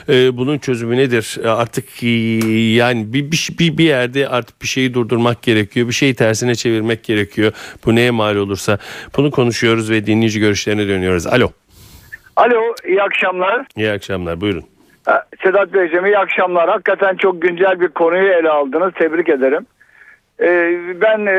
e, 0.09 0.37
bunun 0.37 0.57
çözümü 0.57 0.97
nedir? 0.97 1.37
E, 1.43 1.47
Artık 1.47 2.03
e, 2.03 2.07
yani 2.75 3.13
bir, 3.13 3.31
bir 3.31 3.49
bir 3.59 3.77
bir 3.77 3.83
yerde 3.85 4.29
artık 4.29 4.61
bir 4.61 4.67
şeyi 4.67 4.93
durdurmak 4.93 5.41
gerekiyor. 5.41 5.87
Bir 5.87 5.93
şeyi 5.93 6.13
tersine 6.13 6.55
çevirmek 6.55 7.03
gerekiyor. 7.03 7.51
Bu 7.85 7.95
neye 7.95 8.11
mal 8.11 8.35
olursa 8.35 8.77
bunu 9.17 9.31
konuşuyoruz 9.31 9.89
ve 9.89 10.05
dinleyici 10.05 10.39
görüşlerine 10.39 10.87
dönüyoruz. 10.87 11.27
Alo. 11.27 11.51
Alo, 12.35 12.75
iyi 12.87 13.01
akşamlar. 13.01 13.65
İyi 13.77 13.91
akşamlar. 13.91 14.41
Buyurun. 14.41 14.78
Sedat 15.43 15.73
Beyciğim 15.73 16.05
iyi 16.05 16.17
akşamlar. 16.17 16.69
Hakikaten 16.69 17.15
çok 17.15 17.41
güncel 17.41 17.79
bir 17.79 17.87
konuyu 17.87 18.31
ele 18.31 18.49
aldınız. 18.49 18.93
Tebrik 18.93 19.29
ederim. 19.29 19.65
Ee, 20.41 20.79
ben 21.01 21.25
e, 21.25 21.35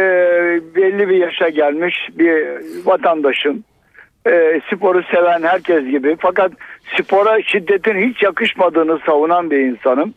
belli 0.77 1.09
bir 1.09 1.17
yaşa 1.17 1.49
gelmiş 1.49 2.09
bir 2.13 2.47
vatandaşım. 2.87 3.65
Ee, 4.27 4.61
sporu 4.75 5.03
seven 5.03 5.43
herkes 5.43 5.85
gibi. 5.85 6.17
Fakat 6.21 6.53
spora 6.99 7.43
şiddetin 7.43 8.11
hiç 8.11 8.23
yakışmadığını 8.23 8.99
savunan 9.07 9.51
bir 9.51 9.59
insanım. 9.59 10.15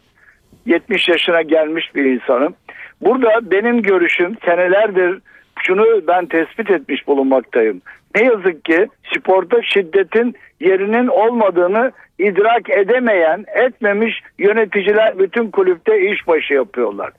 70 0.66 1.10
yaşına 1.10 1.42
gelmiş 1.42 1.96
bir 1.96 2.06
insanım. 2.06 2.54
Burada 3.02 3.52
benim 3.52 3.82
görüşüm 3.82 4.38
senelerdir 4.46 5.20
şunu 5.62 6.08
ben 6.08 6.26
tespit 6.26 6.72
etmiş 6.72 7.08
bulunmaktayım. 7.08 7.82
Ne 8.16 8.24
yazık 8.24 8.66
ki 8.66 8.88
sporda 9.16 9.62
şiddetin 9.62 10.36
yerinin 10.60 11.08
olmadığını 11.08 11.92
idrak 12.20 12.70
edemeyen, 12.70 13.46
etmemiş 13.56 14.22
yöneticiler 14.40 15.20
bütün 15.20 15.52
kulüpte 15.52 16.12
işbaşı 16.12 16.54
yapıyorlar. 16.54 17.12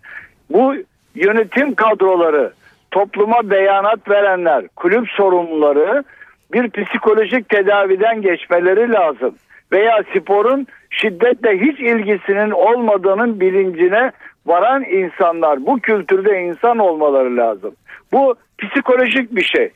Bu 0.51 0.75
yönetim 1.15 1.75
kadroları, 1.75 2.53
topluma 2.91 3.51
beyanat 3.51 4.11
verenler, 4.11 4.69
kulüp 4.77 5.09
sorumluları 5.11 6.05
bir 6.53 6.71
psikolojik 6.71 7.49
tedaviden 7.49 8.23
geçmeleri 8.23 8.93
lazım. 8.93 9.35
Veya 9.73 10.03
sporun 10.17 10.67
şiddetle 10.91 11.61
hiç 11.61 11.81
ilgisinin 11.81 12.51
olmadığının 12.51 13.41
bilincine 13.41 14.13
varan 14.47 14.85
insanlar, 14.85 15.67
bu 15.67 15.79
kültürde 15.79 16.43
insan 16.43 16.79
olmaları 16.79 17.37
lazım. 17.37 17.75
Bu 18.13 18.35
psikolojik 18.59 19.37
bir 19.37 19.45
şey. 19.45 19.71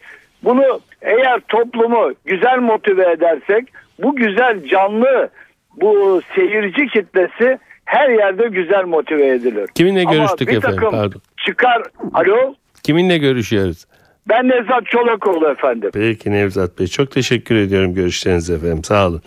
Bunu 0.44 0.80
eğer 1.02 1.40
toplumu 1.48 2.12
güzel 2.24 2.58
motive 2.58 3.10
edersek 3.12 3.64
bu 4.02 4.16
güzel 4.16 4.64
canlı 4.68 5.28
bu 5.76 6.20
seyirci 6.34 6.86
kitlesi 6.86 7.58
her 7.84 8.08
yerde 8.10 8.48
güzel 8.48 8.84
motive 8.84 9.26
edilir. 9.28 9.68
Kiminle 9.74 10.02
Ama 10.02 10.12
görüştük 10.14 10.48
bir 10.48 10.56
efendim? 10.56 10.76
takım 10.80 10.90
Pardon. 10.98 11.20
çıkar. 11.46 11.82
Alo 12.14 12.54
Kiminle 12.82 13.18
görüşüyoruz? 13.18 13.84
ben 14.28 14.48
Nevzat 14.48 14.86
Çolakoğlu 14.86 15.48
efendim. 15.48 15.90
Peki 15.94 16.30
Nevzat 16.32 16.78
Bey 16.78 16.86
çok 16.86 17.10
teşekkür 17.10 17.54
ediyorum 17.54 17.94
görüşleriniz 17.94 18.50
efendim 18.50 18.84
sağ 18.84 19.06
olun. 19.08 19.22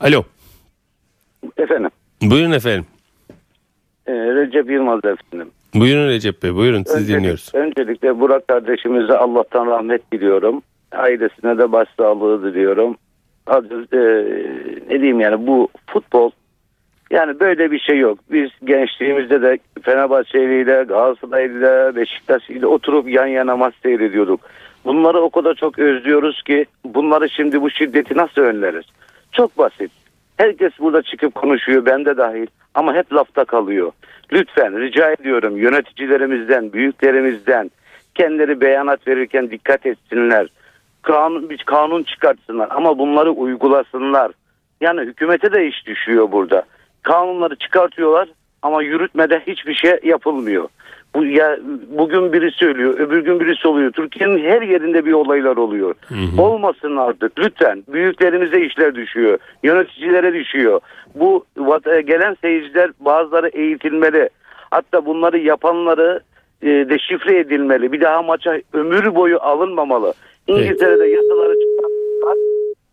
Alo 0.00 0.24
Efendim, 1.56 1.90
buyurun 2.22 2.52
efendim. 2.52 2.86
e, 4.06 4.12
Recep 4.12 4.70
Yılmaz 4.70 4.98
efendim. 5.04 5.50
Buyurun 5.74 6.08
Recep 6.08 6.42
Bey 6.42 6.54
buyurun 6.54 6.82
siz 6.86 6.96
Öncelik- 6.96 7.18
dinliyoruz. 7.18 7.50
Öncelikle 7.54 8.20
Burak 8.20 8.48
kardeşimize 8.48 9.12
Allah'tan 9.18 9.66
rahmet 9.66 10.12
diliyorum. 10.12 10.62
Ailesine 10.92 11.58
de 11.58 11.72
başsağlığı 11.72 12.42
diliyorum. 12.44 12.96
Hadi, 13.46 13.74
e, 13.92 13.98
ne 14.90 14.98
diyeyim 15.00 15.20
yani 15.20 15.46
bu 15.46 15.68
futbol 15.86 16.30
yani 17.10 17.40
böyle 17.40 17.70
bir 17.70 17.78
şey 17.78 17.98
yok. 17.98 18.18
Biz 18.32 18.50
gençliğimizde 18.64 19.42
de 19.42 19.58
Fenerbahçeli'yle, 19.82 20.84
Galatasaray'la, 20.88 21.96
Beşiktaş'ıyla 21.96 22.68
oturup 22.68 23.08
yan 23.10 23.26
yana 23.26 23.56
maç 23.56 23.74
seyrediyorduk. 23.82 24.40
Bunları 24.84 25.20
o 25.20 25.30
kadar 25.30 25.54
çok 25.54 25.78
özlüyoruz 25.78 26.42
ki 26.42 26.66
bunları 26.84 27.30
şimdi 27.30 27.62
bu 27.62 27.70
şiddeti 27.70 28.16
nasıl 28.16 28.42
önleriz? 28.42 28.84
Çok 29.32 29.58
basit. 29.58 29.90
Herkes 30.36 30.72
burada 30.78 31.02
çıkıp 31.02 31.34
konuşuyor 31.34 31.86
ben 31.86 32.04
de 32.04 32.16
dahil 32.16 32.46
ama 32.78 32.94
hep 32.94 33.12
lafta 33.12 33.44
kalıyor. 33.44 33.92
Lütfen 34.32 34.80
rica 34.80 35.10
ediyorum 35.10 35.56
yöneticilerimizden, 35.56 36.72
büyüklerimizden 36.72 37.70
kendileri 38.14 38.60
beyanat 38.60 39.08
verirken 39.08 39.50
dikkat 39.50 39.86
etsinler. 39.86 40.46
Kanun, 41.02 41.50
bir 41.50 41.58
kanun 41.58 42.02
çıkartsınlar 42.02 42.68
ama 42.70 42.98
bunları 42.98 43.30
uygulasınlar. 43.30 44.32
Yani 44.80 45.00
hükümete 45.00 45.52
de 45.52 45.66
iş 45.66 45.86
düşüyor 45.86 46.32
burada. 46.32 46.62
Kanunları 47.02 47.56
çıkartıyorlar 47.56 48.28
ama 48.62 48.82
yürütmede 48.82 49.42
hiçbir 49.46 49.74
şey 49.74 49.98
yapılmıyor. 50.02 50.68
Bu 51.14 51.24
ya 51.24 51.58
bugün 51.98 52.32
biri 52.32 52.50
söylüyor, 52.50 52.98
öbür 52.98 53.24
gün 53.24 53.40
birisi 53.40 53.68
oluyor. 53.68 53.92
Türkiye'nin 53.92 54.38
her 54.44 54.62
yerinde 54.62 55.04
bir 55.04 55.12
olaylar 55.12 55.56
oluyor. 55.56 55.94
Olmasın 56.38 56.96
artık 56.96 57.38
lütfen. 57.38 57.84
Büyüklerimize 57.88 58.60
işler 58.60 58.94
düşüyor. 58.94 59.38
Yöneticilere 59.62 60.34
düşüyor. 60.34 60.80
Bu 61.14 61.44
vat- 61.58 62.00
gelen 62.06 62.36
seyirciler 62.40 62.90
bazıları 63.00 63.48
eğitilmeli. 63.48 64.28
Hatta 64.70 65.06
bunları 65.06 65.38
yapanları 65.38 66.20
e, 66.62 66.66
deşifre 66.66 67.38
edilmeli. 67.38 67.92
Bir 67.92 68.00
daha 68.00 68.22
maça 68.22 68.60
ömür 68.72 69.14
boyu 69.14 69.38
alınmamalı. 69.40 70.14
İngiltere'de 70.46 71.06
yasaları 71.06 71.54
çıkarttılar. 71.54 72.36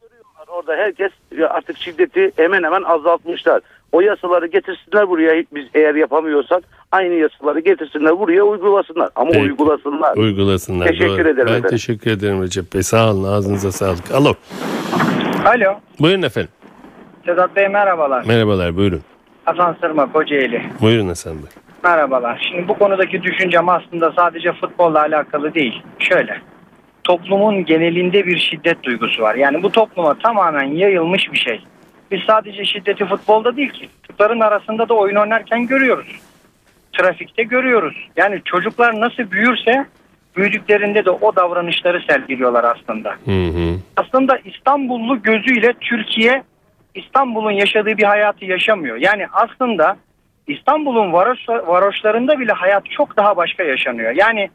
Görüyorlar 0.02 0.48
Orada 0.48 0.76
herkes 0.76 1.12
ya 1.38 1.50
artık 1.50 1.78
şiddeti 1.78 2.32
hemen 2.38 2.64
hemen 2.64 2.82
azaltmışlar. 2.82 3.62
O 3.96 4.02
yasaları 4.02 4.48
getirsinler 4.48 5.10
buraya 5.10 5.44
biz 5.56 5.66
eğer 5.74 5.96
yapamıyorsak 5.96 6.64
aynı 6.92 7.14
yasaları 7.14 7.60
getirsinler 7.60 8.20
buraya 8.20 8.44
uygulasınlar. 8.44 9.10
Ama 9.16 9.30
Peki. 9.32 9.44
uygulasınlar. 9.44 10.18
Uygulasınlar. 10.18 10.88
Teşekkür 10.88 11.10
Doğru. 11.10 11.22
ederim 11.22 11.38
Ben 11.38 11.44
efendim. 11.52 11.70
teşekkür 11.70 12.12
ederim 12.12 12.42
Recep 12.44 12.74
Bey. 12.74 12.84
Sağ 12.84 13.12
olun. 13.12 13.24
Ağzınıza 13.24 13.72
sağlık. 13.72 14.12
Alo. 14.12 14.34
Alo. 15.46 15.74
Buyurun 16.00 16.22
efendim. 16.22 16.50
Sedat 17.26 17.56
Bey 17.56 17.68
merhabalar. 17.68 18.26
Merhabalar. 18.26 18.76
Buyurun. 18.78 19.02
Hasan 19.46 19.76
Sırma 19.82 20.12
Kocaeli. 20.12 20.62
Buyurun 20.82 21.08
Hasan 21.08 21.34
Bey. 21.34 21.50
Merhabalar. 21.84 22.48
Şimdi 22.50 22.68
bu 22.68 22.74
konudaki 22.78 23.24
düşüncem 23.24 23.70
aslında 23.70 24.12
sadece 24.12 24.54
futbolla 24.54 25.00
alakalı 25.00 25.54
değil. 25.54 25.82
Şöyle. 26.00 26.42
Toplumun 27.04 27.66
genelinde 27.66 28.26
bir 28.26 28.38
şiddet 28.38 28.84
duygusu 28.84 29.22
var. 29.22 29.36
Yani 29.36 29.64
bu 29.64 29.72
topluma 29.72 30.14
tamamen 30.14 30.64
yayılmış 30.66 31.32
bir 31.34 31.38
şey. 31.38 31.62
Biz 32.12 32.20
sadece 32.28 32.66
şiddeti 32.66 33.06
futbolda 33.06 33.58
değil 33.58 33.70
ki. 33.70 33.90
Çocukların 34.08 34.40
arasında 34.40 34.90
da 34.90 34.94
oyun 34.94 35.16
oynarken 35.16 35.68
görüyoruz. 35.68 36.20
Trafikte 36.94 37.44
görüyoruz. 37.44 38.10
Yani 38.18 38.42
çocuklar 38.46 39.00
nasıl 39.00 39.32
büyürse 39.32 39.86
büyüdüklerinde 40.36 41.06
de 41.06 41.12
o 41.12 41.36
davranışları 41.36 42.02
sergiliyorlar 42.10 42.64
aslında. 42.64 43.10
Hı 43.26 43.48
hı. 43.48 43.80
aslında 43.98 44.38
İstanbullu 44.38 45.22
gözüyle 45.22 45.74
Türkiye 45.82 46.44
İstanbul'un 46.96 47.52
yaşadığı 47.52 47.98
bir 47.98 48.04
hayatı 48.04 48.46
yaşamıyor. 48.46 48.98
Yani 48.98 49.28
aslında 49.32 49.98
İstanbul'un 50.48 51.14
varoş, 51.14 51.40
varoşlarında 51.50 52.40
bile 52.40 52.52
hayat 52.52 52.84
çok 52.90 53.18
daha 53.18 53.38
başka 53.38 53.64
yaşanıyor. 53.64 54.12
Yani 54.12 54.50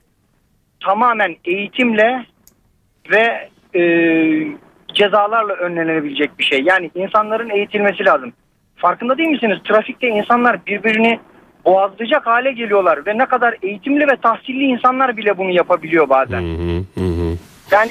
tamamen 0.84 1.36
eğitimle 1.44 2.26
ve 3.10 3.48
e, 3.74 3.82
cezalarla 4.94 5.52
önlenebilecek 5.52 6.38
bir 6.38 6.44
şey. 6.44 6.62
Yani 6.62 6.90
insanların 6.94 7.50
eğitilmesi 7.50 8.04
lazım. 8.04 8.32
Farkında 8.76 9.18
değil 9.18 9.28
misiniz? 9.28 9.58
Trafikte 9.64 10.08
insanlar 10.08 10.66
birbirini 10.66 11.20
boğazlayacak 11.64 12.26
hale 12.26 12.52
geliyorlar 12.52 13.06
ve 13.06 13.18
ne 13.18 13.26
kadar 13.26 13.56
eğitimli 13.62 14.08
ve 14.08 14.16
tahsilli 14.16 14.64
insanlar 14.64 15.16
bile 15.16 15.38
bunu 15.38 15.50
yapabiliyor 15.50 16.08
bazen. 16.08 16.42
Hı 16.42 16.46
hı. 16.46 16.84
Hı 16.94 17.10
hı. 17.10 17.36
Yani 17.72 17.90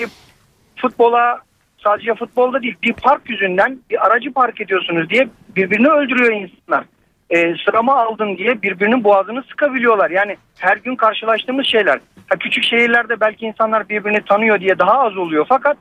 futbola 0.75 1.39
sadece 1.84 2.15
futbolda 2.15 2.62
değil 2.62 2.75
bir 2.84 2.94
park 2.94 3.29
yüzünden 3.29 3.79
bir 3.89 4.06
aracı 4.08 4.34
park 4.34 4.62
ediyorsunuz 4.62 5.10
diye 5.10 5.27
birbirini 5.56 5.88
öldürüyor 5.88 6.34
insanlar. 6.34 6.86
Ee, 7.29 7.56
sıramı 7.65 7.91
aldın 7.91 8.38
diye 8.38 8.62
birbirinin 8.62 9.03
boğazını 9.03 9.44
sıkabiliyorlar. 9.44 10.10
Yani 10.10 10.38
her 10.60 10.77
gün 10.77 10.96
karşılaştığımız 10.96 11.65
şeyler. 11.65 12.00
Ha, 12.27 12.36
küçük 12.39 12.63
şehirlerde 12.63 13.20
belki 13.20 13.46
insanlar 13.46 13.89
birbirini 13.89 14.22
tanıyor 14.22 14.60
diye 14.60 14.79
daha 14.79 15.00
az 15.00 15.18
oluyor 15.18 15.46
fakat 15.50 15.77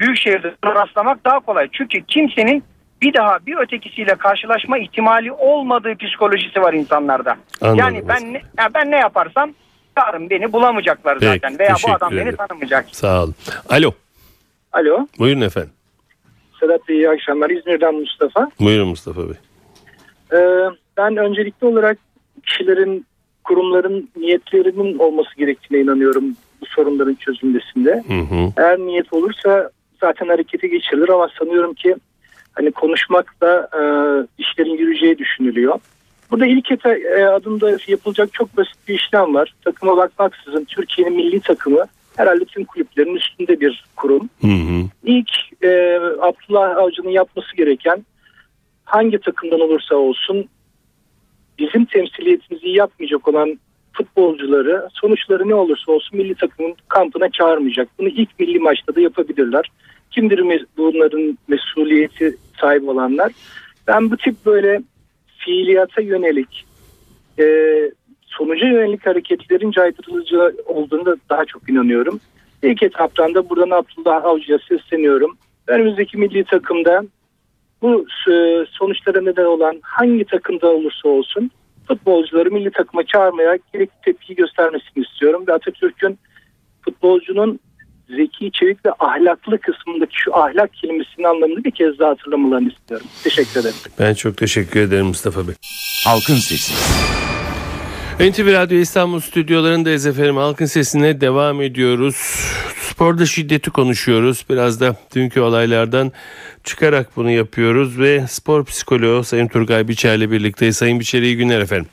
büyük 0.00 0.18
şehirde 0.18 0.54
rastlamak 0.64 1.24
daha 1.24 1.40
kolay. 1.40 1.68
Çünkü 1.72 2.04
kimsenin 2.04 2.64
bir 3.02 3.14
daha 3.14 3.38
bir 3.46 3.56
ötekisiyle 3.56 4.14
karşılaşma 4.14 4.78
ihtimali 4.78 5.32
olmadığı 5.32 5.94
psikolojisi 5.96 6.60
var 6.60 6.72
insanlarda. 6.72 7.36
Anladım. 7.60 7.78
Yani 7.78 8.08
ben 8.08 8.32
ne, 8.32 8.42
ya 8.58 8.68
ben 8.74 8.90
ne 8.90 8.96
yaparsam 8.96 9.54
yarın 9.98 10.30
beni 10.30 10.52
bulamayacaklar 10.52 11.18
Peki, 11.18 11.26
zaten 11.26 11.58
veya 11.58 11.74
bu 11.88 11.92
adam 11.92 12.10
beni 12.10 12.36
tanımayacak. 12.36 12.86
Sağ 12.92 13.22
olun. 13.22 13.34
Alo. 13.68 13.92
Alo. 14.72 15.06
Buyurun 15.18 15.40
efendim. 15.40 15.70
Sedat 16.60 16.88
Bey 16.88 16.96
iyi 16.96 17.10
akşamlar. 17.10 17.50
İzmir'den 17.50 17.94
Mustafa. 17.94 18.50
Buyurun 18.60 18.88
Mustafa 18.88 19.20
Bey. 19.20 19.36
Ee, 20.32 20.70
ben 20.96 21.16
öncelikli 21.16 21.64
olarak 21.64 21.98
kişilerin, 22.46 23.06
kurumların 23.44 24.10
niyetlerinin 24.16 24.98
olması 24.98 25.36
gerektiğine 25.36 25.84
inanıyorum 25.84 26.24
bu 26.60 26.66
sorunların 26.66 27.14
çözülmesinde. 27.14 28.04
Hı 28.06 28.34
hı. 28.34 28.52
Eğer 28.56 28.78
niyet 28.78 29.12
olursa 29.12 29.70
zaten 30.00 30.28
harekete 30.28 30.68
geçirilir 30.68 31.08
ama 31.08 31.28
sanıyorum 31.38 31.74
ki 31.74 31.96
hani 32.52 32.70
konuşmak 32.72 33.40
da 33.40 33.68
e, 33.72 33.80
işlerin 34.42 34.78
yürüyeceği 34.78 35.18
düşünülüyor. 35.18 35.80
Burada 36.30 36.46
ilk 36.46 36.70
eta- 36.70 37.18
e, 37.18 37.24
adımda 37.24 37.76
yapılacak 37.86 38.32
çok 38.32 38.56
basit 38.56 38.88
bir 38.88 38.94
işlem 38.94 39.34
var. 39.34 39.54
Takıma 39.64 39.96
bakmaksızın 39.96 40.64
Türkiye'nin 40.64 41.16
milli 41.16 41.40
takımı 41.40 41.86
herhalde 42.16 42.44
tüm 42.44 42.64
kulüplerin 42.64 43.14
üstünde 43.14 43.60
bir 43.60 43.84
kurum. 43.96 44.28
Hı 44.40 44.46
hı. 44.46 44.84
İlk 45.04 45.30
e, 45.62 46.00
Abdullah 46.20 46.76
Avcı'nın 46.76 47.10
yapması 47.10 47.56
gereken 47.56 48.04
hangi 48.84 49.18
takımdan 49.18 49.60
olursa 49.60 49.94
olsun 49.94 50.48
bizim 51.58 51.84
temsiliyetimizi 51.84 52.68
yapmayacak 52.68 53.28
olan 53.28 53.58
futbolcuları 53.94 54.88
sonuçları 54.92 55.48
ne 55.48 55.54
olursa 55.54 55.92
olsun 55.92 56.18
milli 56.18 56.34
takımın 56.34 56.74
kampına 56.88 57.30
çağırmayacak. 57.30 57.88
Bunu 57.98 58.08
ilk 58.08 58.40
milli 58.40 58.58
maçta 58.58 58.94
da 58.94 59.00
yapabilirler. 59.00 59.70
Kimdir 60.10 60.66
bunların 60.76 61.38
mesuliyeti 61.48 62.36
sahibi 62.60 62.90
olanlar? 62.90 63.32
Ben 63.86 64.10
bu 64.10 64.16
tip 64.16 64.46
böyle 64.46 64.82
fiiliyata 65.38 66.02
yönelik 66.02 66.64
e, 67.38 67.44
sonuca 68.26 68.66
yönelik 68.66 69.06
hareketlerin 69.06 69.70
caydırıcı 69.70 70.52
olduğunu 70.66 71.06
da 71.06 71.16
daha 71.30 71.44
çok 71.44 71.68
inanıyorum. 71.70 72.20
İlk 72.62 72.82
etaptan 72.82 73.34
da 73.34 73.50
buradan 73.50 73.70
Abdullah 73.70 74.24
Avcı'ya 74.24 74.58
sesleniyorum. 74.68 75.36
Önümüzdeki 75.66 76.18
milli 76.18 76.44
takımda 76.44 77.04
bu 77.82 78.06
e, 78.30 78.64
sonuçlara 78.70 79.20
neden 79.20 79.44
olan 79.44 79.78
hangi 79.82 80.24
takımda 80.24 80.72
olursa 80.72 81.08
olsun 81.08 81.50
futbolcuları 81.88 82.50
milli 82.50 82.70
takıma 82.70 83.06
çağırmaya 83.06 83.58
gerekli 83.72 83.94
tepki 84.04 84.34
göstermesini 84.34 85.04
istiyorum. 85.04 85.44
Ve 85.48 85.52
Atatürk'ün 85.52 86.18
futbolcunun 86.84 87.60
zeki, 88.08 88.50
çevik 88.52 88.86
ve 88.86 88.90
ahlaklı 88.98 89.58
kısmındaki 89.58 90.16
şu 90.16 90.36
ahlak 90.36 90.74
kelimesinin 90.74 91.26
anlamını 91.26 91.64
bir 91.64 91.70
kez 91.70 91.98
daha 91.98 92.10
hatırlamalarını 92.10 92.68
istiyorum. 92.68 93.06
Teşekkür 93.24 93.60
ederim. 93.60 93.76
Ben 93.98 94.14
çok 94.14 94.36
teşekkür 94.36 94.80
ederim 94.80 95.06
Mustafa 95.06 95.48
Bey. 95.48 95.54
Halkın 96.06 96.34
Sesi. 96.34 96.74
NTV 98.20 98.52
Radyo 98.52 98.78
İstanbul 98.78 99.20
stüdyolarındayız 99.20 100.06
efendim. 100.06 100.36
Halkın 100.36 100.66
sesine 100.66 101.20
devam 101.20 101.62
ediyoruz. 101.62 102.16
Sporda 102.90 103.26
şiddeti 103.26 103.70
konuşuyoruz. 103.70 104.44
Biraz 104.50 104.80
da 104.80 104.96
dünkü 105.14 105.40
olaylardan 105.40 106.12
çıkarak 106.64 107.16
bunu 107.16 107.30
yapıyoruz 107.30 107.98
ve 107.98 108.26
spor 108.28 108.64
psikoloğu 108.64 109.24
Sayın 109.24 109.48
Turgay 109.48 109.88
Biçer'le 109.88 110.30
birlikteyiz. 110.30 110.76
Sayın 110.76 111.00
Biçer 111.00 111.22
iyi 111.22 111.36
günler 111.36 111.60
efendim. 111.60 111.86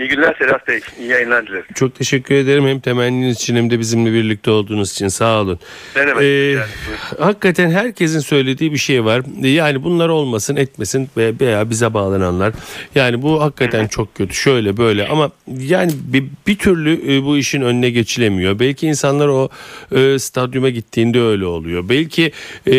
İyi 0.00 0.08
günler 0.08 0.34
Sedat 0.38 0.68
Bey. 0.68 0.80
İyi 1.00 1.08
yayınlar 1.08 1.46
dilerim. 1.46 1.64
Çok 1.74 1.94
teşekkür 1.94 2.34
ederim 2.34 2.66
hem 2.66 2.80
temenniniz 2.80 3.36
için 3.36 3.56
hem 3.56 3.70
de 3.70 3.78
bizimle 3.78 4.12
birlikte 4.12 4.50
olduğunuz 4.50 4.92
için 4.92 5.08
sağ 5.08 5.40
olun. 5.40 5.58
Ne 5.96 6.06
demek? 6.06 6.22
Ee, 6.22 6.26
Yani 6.26 6.64
hakikaten 7.18 7.70
herkesin 7.70 8.20
söylediği 8.20 8.72
bir 8.72 8.78
şey 8.78 9.04
var. 9.04 9.22
Yani 9.42 9.84
bunlar 9.84 10.08
olmasın 10.08 10.56
etmesin 10.56 11.08
ve 11.16 11.32
veya 11.40 11.70
bize 11.70 11.94
bağlananlar. 11.94 12.52
Yani 12.94 13.22
bu 13.22 13.42
hakikaten 13.42 13.86
çok 13.86 14.14
kötü. 14.14 14.34
Şöyle 14.34 14.76
böyle 14.76 15.08
ama 15.08 15.30
yani 15.58 15.92
bir, 16.04 16.24
bir 16.46 16.58
türlü 16.58 17.14
e, 17.14 17.24
bu 17.24 17.38
işin 17.38 17.60
önüne 17.60 17.90
geçilemiyor. 17.90 18.58
Belki 18.58 18.86
insanlar 18.86 19.28
o 19.28 19.48
e, 19.96 20.18
stadyuma 20.18 20.68
gittiğinde 20.70 21.20
öyle 21.20 21.44
oluyor. 21.44 21.88
Belki 21.88 22.32
e, 22.66 22.72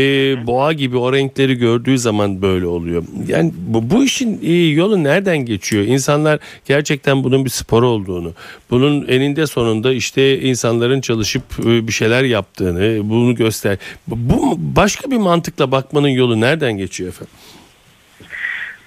boğa 0.48 0.74
gibi 0.74 0.98
o 0.98 1.14
renkleri 1.14 1.56
gördüğü 1.56 1.98
zaman 1.98 2.42
böyle 2.42 2.66
oluyor. 2.66 3.04
Yani 3.28 3.54
bu, 3.58 3.90
bu 3.90 4.04
işin 4.04 4.40
e, 4.44 4.54
yolu 4.54 5.04
nereden 5.04 5.38
geçiyor? 5.38 5.84
İnsanlar 5.84 6.40
gerçekten 6.66 7.11
bunun 7.24 7.46
bir 7.46 7.50
spor 7.50 7.84
olduğunu, 7.84 8.34
bunun 8.70 9.08
eninde 9.08 9.48
sonunda 9.48 9.94
işte 9.94 10.40
insanların 10.40 11.02
çalışıp 11.02 11.44
e, 11.60 11.88
bir 11.88 11.92
şeyler 11.92 12.24
yaptığını 12.24 13.10
bunu 13.10 13.36
göster. 13.36 13.78
Bu 14.08 14.56
başka 14.58 15.12
bir 15.12 15.18
mantıkla 15.18 15.72
bakmanın 15.72 16.08
yolu 16.08 16.42
nereden 16.42 16.74
geçiyor 16.74 17.10
efendim? 17.10 17.34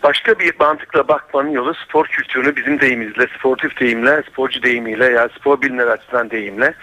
Başka 0.02 0.38
bir 0.38 0.54
mantıkla 0.58 1.08
bakmanın 1.08 1.50
yolu 1.50 1.74
spor 1.74 2.06
kültürünü 2.06 2.56
bizim 2.56 2.80
deyimimizle, 2.80 3.26
sportif 3.38 3.80
deyimle, 3.80 4.22
sporcu 4.32 4.62
deyimiyle 4.62 5.04
ya 5.04 5.28
spor 5.38 5.62
bilimler 5.62 5.86
açısından 5.86 6.30
deyimle 6.30 6.74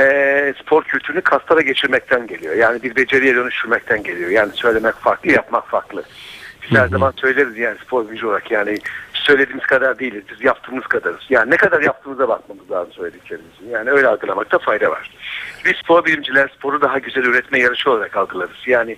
e, 0.00 0.54
spor 0.62 0.84
kültürünü 0.84 1.20
kaslara 1.20 1.60
geçirmekten 1.60 2.26
geliyor. 2.26 2.54
Yani 2.54 2.82
bir 2.82 2.96
beceriye 2.96 3.34
dönüştürmekten 3.34 4.02
geliyor. 4.02 4.30
Yani 4.30 4.52
söylemek 4.54 4.94
farklı, 4.94 5.32
yapmak 5.32 5.68
farklı. 5.68 6.02
Biz 6.62 6.78
her 6.78 6.88
zaman 6.88 7.12
söyleriz 7.16 7.58
yani 7.58 7.76
spor 7.86 8.10
bilgi 8.10 8.26
olarak 8.26 8.50
yani 8.50 8.78
söylediğimiz 9.24 9.66
kadar 9.66 9.98
değiliz. 9.98 10.22
Biz 10.30 10.44
yaptığımız 10.44 10.84
kadarız. 10.84 11.20
Yani 11.30 11.50
ne 11.50 11.56
kadar 11.56 11.82
yaptığımıza 11.82 12.28
bakmamız 12.28 12.70
lazım 12.70 12.92
söylediklerimizin. 12.92 13.70
Yani 13.70 13.90
öyle 13.90 14.08
algılamakta 14.08 14.58
fayda 14.58 14.90
var. 14.90 15.10
Biz 15.64 15.72
spor 15.76 16.04
bilimciler 16.04 16.48
sporu 16.48 16.80
daha 16.80 16.98
güzel 16.98 17.24
üretme 17.24 17.58
yarışı 17.58 17.90
olarak 17.90 18.16
algılarız. 18.16 18.56
Yani 18.66 18.96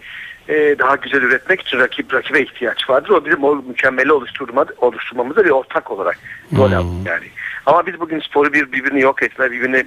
e, 0.48 0.76
daha 0.78 0.96
güzel 0.96 1.22
üretmek 1.22 1.60
için 1.60 1.78
rakip 1.78 2.14
rakibe 2.14 2.40
ihtiyaç 2.40 2.90
vardır. 2.90 3.10
O 3.10 3.24
bizim 3.24 3.44
o 3.44 3.54
mükemmeli 3.54 4.12
oluşturma, 4.12 4.66
oluşturmamızda 4.78 5.44
bir 5.44 5.50
ortak 5.50 5.90
olarak 5.90 6.18
rol 6.56 6.72
alır 6.72 7.06
yani. 7.06 7.26
Ama 7.66 7.86
biz 7.86 8.00
bugün 8.00 8.20
sporu 8.20 8.52
bir, 8.52 8.72
birbirini 8.72 9.00
yok 9.00 9.22
etme, 9.22 9.50
birbirini 9.50 9.86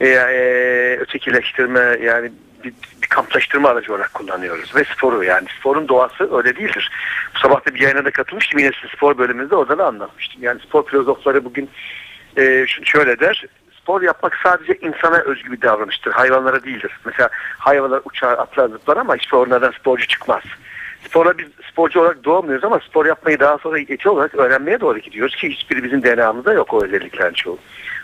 e, 0.00 0.08
e, 0.08 0.96
ötekileştirme 1.00 1.98
yani 2.02 2.32
bir, 2.64 2.74
bir 3.02 3.06
kamplaştırma 3.06 3.68
aracı 3.68 3.92
olarak 3.92 4.14
kullanıyoruz. 4.14 4.76
Ve 4.76 4.84
sporu 4.84 5.24
yani 5.24 5.48
sporun 5.60 5.88
doğası 5.88 6.36
öyle 6.36 6.56
değildir. 6.56 6.90
Bu 7.34 7.38
sabah 7.38 7.66
da 7.66 7.74
bir 7.74 7.80
yayına 7.80 8.04
da 8.04 8.10
katılmıştım 8.10 8.58
yine 8.58 8.70
spor 8.96 9.18
bölümünde 9.18 9.56
orada 9.56 9.78
da 9.78 9.86
anlatmıştım. 9.86 10.42
Yani 10.42 10.60
spor 10.60 10.86
filozofları 10.86 11.44
bugün 11.44 11.70
e, 12.38 12.66
şöyle 12.84 13.20
der 13.20 13.44
spor 13.86 14.02
yapmak 14.02 14.38
sadece 14.42 14.74
insana 14.74 15.18
özgü 15.18 15.52
bir 15.52 15.62
davranıştır. 15.62 16.12
Hayvanlara 16.12 16.64
değildir. 16.64 17.00
Mesela 17.04 17.28
hayvanlar 17.58 18.00
uçar, 18.04 18.32
atlar, 18.32 18.68
zıplar 18.68 18.96
ama 18.96 19.16
hiçbir 19.16 19.36
oradan 19.36 19.72
sporcu 19.80 20.06
çıkmaz. 20.06 20.42
Spora 21.08 21.38
biz 21.38 21.46
sporcu 21.70 22.00
olarak 22.00 22.24
doğmuyoruz 22.24 22.64
ama 22.64 22.80
spor 22.80 23.06
yapmayı 23.06 23.40
daha 23.40 23.58
sonra 23.58 23.78
eti 23.78 24.08
olarak 24.08 24.34
öğrenmeye 24.34 24.80
doğru 24.80 24.98
gidiyoruz 24.98 25.36
ki 25.36 25.50
hiçbiri 25.50 25.84
bizim 25.84 26.02
DNA'mızda 26.02 26.52
yok 26.52 26.74
o 26.74 26.84
özelliklerin 26.84 27.34
çoğu. 27.34 27.58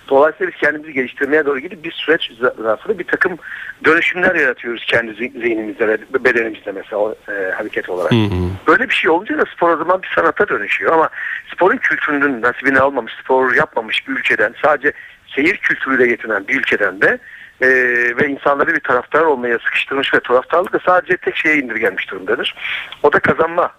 Dolayısıyla 0.09 0.53
biz 0.53 0.61
kendimizi 0.61 0.93
geliştirmeye 0.93 1.47
doğru 1.47 1.59
gidip 1.59 1.85
bir 1.85 1.93
süreç 1.93 2.33
zarfında 2.63 2.99
bir 2.99 3.05
takım 3.05 3.39
dönüşümler 3.85 4.35
yaratıyoruz 4.35 4.85
kendi 4.85 5.15
zihnimizde 5.15 5.89
ve 5.89 5.99
bedenimizde 6.25 6.73
mesela 6.73 6.99
o, 6.99 7.15
e, 7.29 7.53
hareket 7.53 7.89
olarak. 7.89 8.13
Hı 8.13 8.17
hı. 8.17 8.51
Böyle 8.67 8.89
bir 8.89 8.95
şey 8.95 9.11
olunca 9.11 9.39
da 9.39 9.45
spor 9.57 9.71
o 9.71 9.77
zaman 9.77 10.03
bir 10.03 10.13
sanata 10.15 10.49
dönüşüyor 10.49 10.93
ama 10.93 11.09
sporun 11.55 11.77
kültürünün 11.77 12.43
nasibini 12.43 12.81
almamış, 12.81 13.13
spor 13.25 13.55
yapmamış 13.55 14.09
bir 14.09 14.13
ülkeden 14.13 14.55
sadece 14.63 14.93
seyir 15.35 15.57
kültürüyle 15.57 16.11
yetinen 16.11 16.49
bir 16.49 16.59
ülkeden 16.59 17.01
de 17.01 17.19
e, 17.63 17.69
ve 18.17 18.29
insanları 18.29 18.75
bir 18.75 18.81
taraftar 18.81 19.21
olmaya 19.21 19.59
sıkıştırmış 19.59 20.15
ve 20.15 20.21
taraftarlık 20.21 20.73
da 20.73 20.79
sadece 20.87 21.17
tek 21.17 21.37
şeye 21.37 21.57
indirgenmiş 21.57 22.11
durumdadır. 22.11 22.55
O 23.03 23.13
da 23.13 23.19
kazanma. 23.19 23.73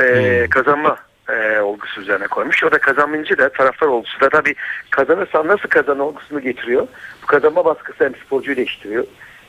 E, 0.00 0.46
Kazanma 0.50 0.96
e, 1.28 1.60
olgusu 1.60 2.00
üzerine 2.00 2.26
koymuş. 2.26 2.64
O 2.64 2.70
da 2.70 2.78
kazanınca 2.78 3.38
da 3.38 3.48
taraftar 3.48 3.86
olgusu 3.86 4.20
da 4.20 4.28
tabii 4.28 4.54
kazanırsan 4.90 5.48
nasıl 5.48 5.68
kazan 5.68 5.98
olgusunu 5.98 6.40
getiriyor. 6.40 6.88
Bu 7.22 7.26
kazanma 7.26 7.64
baskısı 7.64 8.04
hem 8.04 8.14
sporcuyu 8.14 8.56
değiştiriyor. 8.56 9.04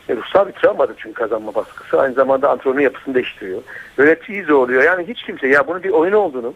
E, 0.09 0.15
ruhsal 0.15 0.47
bir 0.47 0.51
travmadır 0.53 0.95
çünkü 0.97 1.13
kazanma 1.13 1.55
baskısı. 1.55 2.01
Aynı 2.01 2.13
zamanda 2.13 2.49
antrenörün 2.49 2.83
yapısını 2.83 3.15
değiştiriyor. 3.15 3.61
Yöneticiyi 3.97 4.43
zorluyor. 4.43 4.83
Yani 4.83 5.07
hiç 5.07 5.23
kimse 5.23 5.47
ya 5.47 5.67
bunun 5.67 5.83
bir 5.83 5.89
oyun 5.89 6.13
olduğunu, 6.13 6.53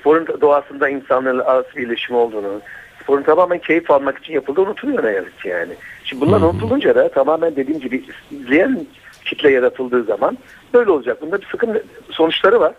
sporun 0.00 0.40
doğasında 0.40 0.88
insanların 0.88 1.38
arası 1.38 1.76
bir 1.76 1.86
iletişim 1.86 2.16
olduğunu, 2.16 2.60
sporun 3.02 3.22
tamamen 3.22 3.58
keyif 3.58 3.90
almak 3.90 4.18
için 4.18 4.32
yapıldığı 4.32 4.60
unutuluyor 4.60 5.04
ne 5.04 5.10
yazık 5.10 5.40
ki 5.40 5.48
yani. 5.48 5.72
Şimdi 6.04 6.26
bunlar 6.26 6.40
unutulunca 6.40 6.94
da 6.94 7.08
tamamen 7.08 7.56
dediğim 7.56 7.80
gibi 7.80 8.04
izleyen 8.30 8.86
kitle 9.24 9.50
yaratıldığı 9.50 10.04
zaman 10.04 10.38
böyle 10.74 10.90
olacak. 10.90 11.22
Bunda 11.22 11.40
bir 11.40 11.46
sıkıntı 11.46 11.84
sonuçları 12.10 12.60
var. 12.60 12.74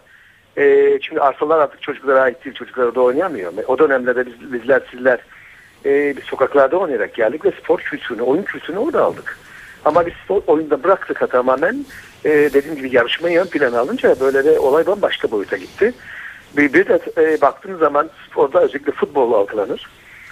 Ee, 0.58 1.00
çünkü 1.02 1.22
arsalar 1.22 1.60
artık 1.60 1.82
çocuklara 1.82 2.22
ait 2.22 2.46
değil, 2.46 2.56
çocuklara 2.56 2.96
da 2.96 3.02
oynayamıyor. 3.02 3.54
O 3.68 3.80
dönemlerde 3.80 4.26
biz, 4.26 4.54
bizler, 4.54 4.82
sizler 4.92 5.20
e, 5.86 6.18
biz 6.18 6.24
sokaklarda 6.24 6.78
oynayarak 6.78 7.14
geldik 7.14 7.46
ve 7.46 7.52
spor 7.52 7.80
kültürünü, 7.80 8.22
oyun 8.22 8.44
kültürünü 8.44 8.80
orada 8.80 9.04
aldık. 9.04 9.38
Ama 9.86 10.06
biz 10.06 10.14
spor 10.14 10.42
oyunda 10.48 10.84
bıraktık 10.84 11.22
ha 11.22 11.28
tamamen. 11.28 11.86
E, 12.26 12.30
dediğim 12.30 12.76
gibi 12.76 12.96
yarışmayı 12.96 13.40
ön 13.40 13.46
plana 13.46 13.80
alınca 13.80 14.16
böyle 14.20 14.46
de 14.46 14.60
olay 14.60 14.88
bambaşka 14.88 15.32
boyuta 15.32 15.58
gitti. 15.58 15.94
Bir, 16.58 16.74
bir 16.74 16.86
de 16.86 17.00
e, 17.18 17.42
baktığınız 17.42 17.80
zaman 17.80 18.10
sporda 18.30 18.62
özellikle 18.62 18.92
futbol 18.92 19.34
algılanır. 19.34 19.90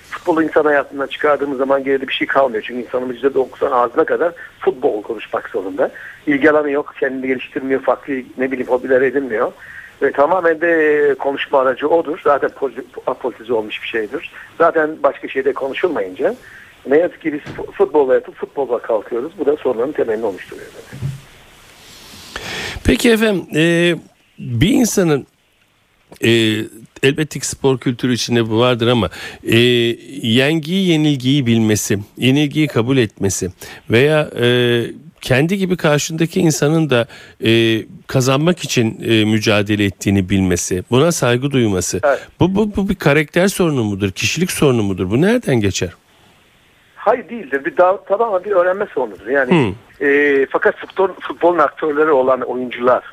Futbolu 0.09 0.43
insan 0.43 0.65
hayatından 0.65 1.07
çıkardığımız 1.07 1.57
zaman 1.57 1.83
geride 1.83 2.07
bir 2.07 2.13
şey 2.13 2.27
kalmıyor. 2.27 2.63
Çünkü 2.67 2.81
insanımız 2.81 3.15
%90 3.15 3.69
ağzına 3.69 4.03
kadar 4.03 4.33
futbol 4.59 5.01
konuşmak 5.01 5.49
zorunda. 5.49 5.91
İlgi 6.27 6.71
yok, 6.71 6.93
kendini 6.99 7.27
geliştirmiyor, 7.27 7.81
farklı 7.81 8.13
ne 8.37 8.51
bileyim 8.51 8.71
hobiler 8.71 9.01
edinmiyor. 9.01 9.51
Ve 10.01 10.11
tamamen 10.11 10.61
de 10.61 11.15
konuşma 11.19 11.59
aracı 11.59 11.87
odur. 11.87 12.19
Zaten 12.23 12.49
apolitize 13.07 13.53
olmuş 13.53 13.83
bir 13.83 13.87
şeydir. 13.87 14.31
Zaten 14.57 14.89
başka 15.03 15.27
şeyde 15.27 15.53
konuşulmayınca 15.53 16.35
ne 16.87 16.97
yazık 16.97 17.21
ki 17.21 17.33
biz 17.33 17.41
futbolla 17.73 18.13
yatıp 18.13 18.35
futbolla 18.35 18.79
kalkıyoruz. 18.79 19.31
Bu 19.39 19.45
da 19.45 19.55
sorunların 19.55 19.91
temelini 19.91 20.25
oluşturuyor. 20.25 20.67
Peki 22.85 23.11
efendim 23.11 23.45
e, 23.55 23.95
bir 24.39 24.69
insanın 24.69 25.27
e, 26.23 26.29
elbette 27.03 27.39
ki 27.39 27.47
spor 27.47 27.77
kültürü 27.77 28.13
içinde 28.13 28.49
bu 28.49 28.59
vardır 28.59 28.87
ama 28.87 29.09
e, 29.43 29.57
yengiyi 30.21 30.89
yenilgiyi 30.89 31.45
bilmesi, 31.45 31.99
yenilgiyi 32.17 32.67
kabul 32.67 32.97
etmesi 32.97 33.51
veya 33.89 34.29
e, 34.39 34.81
kendi 35.21 35.57
gibi 35.57 35.77
karşındaki 35.77 36.39
insanın 36.39 36.89
da 36.89 37.07
e, 37.45 37.81
kazanmak 38.07 38.59
için 38.59 39.01
e, 39.03 39.25
mücadele 39.25 39.85
ettiğini 39.85 40.29
bilmesi, 40.29 40.83
buna 40.91 41.11
saygı 41.11 41.51
duyması. 41.51 41.99
Evet. 42.03 42.27
Bu, 42.39 42.55
bu, 42.55 42.75
bu 42.75 42.89
bir 42.89 42.95
karakter 42.95 43.47
sorunu 43.47 43.83
mudur, 43.83 44.11
kişilik 44.11 44.51
sorunu 44.51 44.83
mudur? 44.83 45.09
Bu 45.09 45.21
nereden 45.21 45.55
geçer? 45.55 45.89
Hayır 46.95 47.29
değildir. 47.29 47.65
Bir 47.65 47.77
daha 47.77 48.03
tamamen 48.03 48.43
bir 48.43 48.51
öğrenme 48.51 48.87
sorunudur. 48.93 49.27
Yani 49.27 49.73
e, 50.01 50.47
fakat 50.51 50.75
futbol, 50.77 51.09
futbolun 51.19 51.57
aktörleri 51.57 52.11
olan 52.11 52.41
oyuncular 52.41 53.03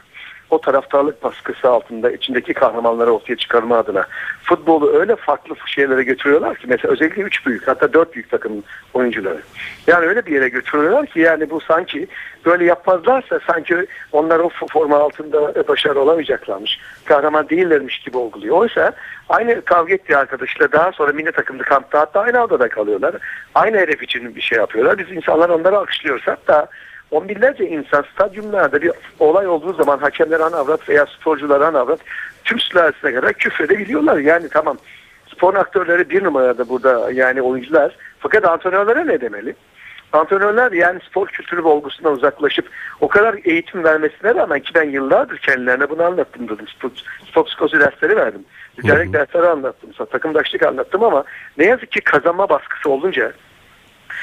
o 0.51 0.61
taraftarlık 0.61 1.23
baskısı 1.23 1.71
altında 1.71 2.11
içindeki 2.11 2.55
kahramanları 2.55 3.11
ortaya 3.11 3.37
çıkarma 3.37 3.79
adına 3.79 4.07
futbolu 4.43 4.93
öyle 4.93 5.17
farklı 5.17 5.57
şeylere 5.67 6.03
götürüyorlar 6.03 6.57
ki 6.57 6.67
mesela 6.69 6.93
özellikle 6.93 7.23
üç 7.23 7.47
büyük 7.47 7.69
hatta 7.69 7.93
dört 7.93 8.15
büyük 8.15 8.31
takım 8.31 8.63
oyuncuları. 8.95 9.41
Yani 9.87 10.07
öyle 10.07 10.27
bir 10.27 10.33
yere 10.33 10.49
götürüyorlar 10.49 11.07
ki 11.07 11.21
yani 11.21 11.51
bu 11.51 11.61
sanki 11.61 12.07
böyle 12.45 12.65
yapmazlarsa 12.65 13.41
sanki 13.47 13.87
onlar 14.13 14.39
o 14.39 14.49
forma 14.73 14.97
altında 14.97 15.69
başarı 15.69 16.01
olamayacaklarmış. 16.01 16.81
Kahraman 17.05 17.49
değillermiş 17.49 17.99
gibi 17.99 18.17
olguluyor. 18.17 18.57
Oysa 18.57 18.93
aynı 19.29 19.65
kavga 19.65 19.95
ettiği 19.95 20.17
arkadaşıyla 20.17 20.73
daha 20.73 20.93
sonra 20.93 21.13
milli 21.13 21.33
takımda 21.33 21.63
kampta 21.63 22.01
hatta 22.01 22.21
aynı 22.21 22.45
odada 22.45 22.69
kalıyorlar. 22.69 23.15
Aynı 23.55 23.77
hedef 23.77 24.03
için 24.03 24.37
bir 24.37 24.41
şey 24.41 24.59
yapıyorlar. 24.59 24.99
Biz 24.99 25.17
insanlar 25.17 25.49
onları 25.49 25.79
alkışlıyoruz. 25.79 26.27
Hatta 26.27 26.69
on 27.11 27.29
binlerce 27.29 27.69
insan 27.69 28.05
stadyumlarda 28.15 28.83
bir 28.83 28.93
olay 29.19 29.47
olduğu 29.47 29.73
zaman 29.73 29.99
hakemler 29.99 30.41
ana 30.41 30.57
avrat 30.57 30.89
veya 30.89 31.07
sporcular 31.07 31.61
ana 31.61 31.79
avrat 31.79 32.01
tüm 32.45 32.61
sülalesine 32.61 33.15
kadar 33.15 33.33
küfredebiliyorlar. 33.33 34.19
Yani 34.19 34.49
tamam 34.49 34.79
spor 35.29 35.55
aktörleri 35.55 36.11
bir 36.11 36.25
numarada 36.25 36.69
burada 36.69 37.13
yani 37.13 37.43
oyuncular 37.43 37.97
fakat 38.19 38.45
antrenörlere 38.45 39.07
ne 39.07 39.21
demeli? 39.21 39.55
Antrenörler 40.13 40.73
yani 40.73 41.01
spor 41.11 41.27
kültürü 41.27 41.65
ve 41.65 41.69
olgusundan 41.69 42.13
uzaklaşıp 42.13 42.71
o 43.01 43.09
kadar 43.09 43.37
eğitim 43.45 43.85
vermesine 43.85 44.35
rağmen 44.35 44.61
ki 44.61 44.75
ben 44.75 44.91
yıllardır 44.91 45.39
kendilerine 45.39 45.91
bunu 45.91 46.03
anlattım 46.03 46.49
dedim. 46.49 46.69
Spor, 46.69 46.91
spor 47.31 47.45
psikoloji 47.45 47.81
dersleri 47.81 48.17
verdim. 48.17 48.45
Ticaret 48.81 49.13
dersleri 49.13 49.47
anlattım. 49.47 50.07
Takımdaşlık 50.11 50.63
anlattım 50.63 51.03
ama 51.03 51.25
ne 51.59 51.65
yazık 51.65 51.93
ki 51.93 52.01
kazanma 52.01 52.49
baskısı 52.49 52.91
olunca 52.91 53.33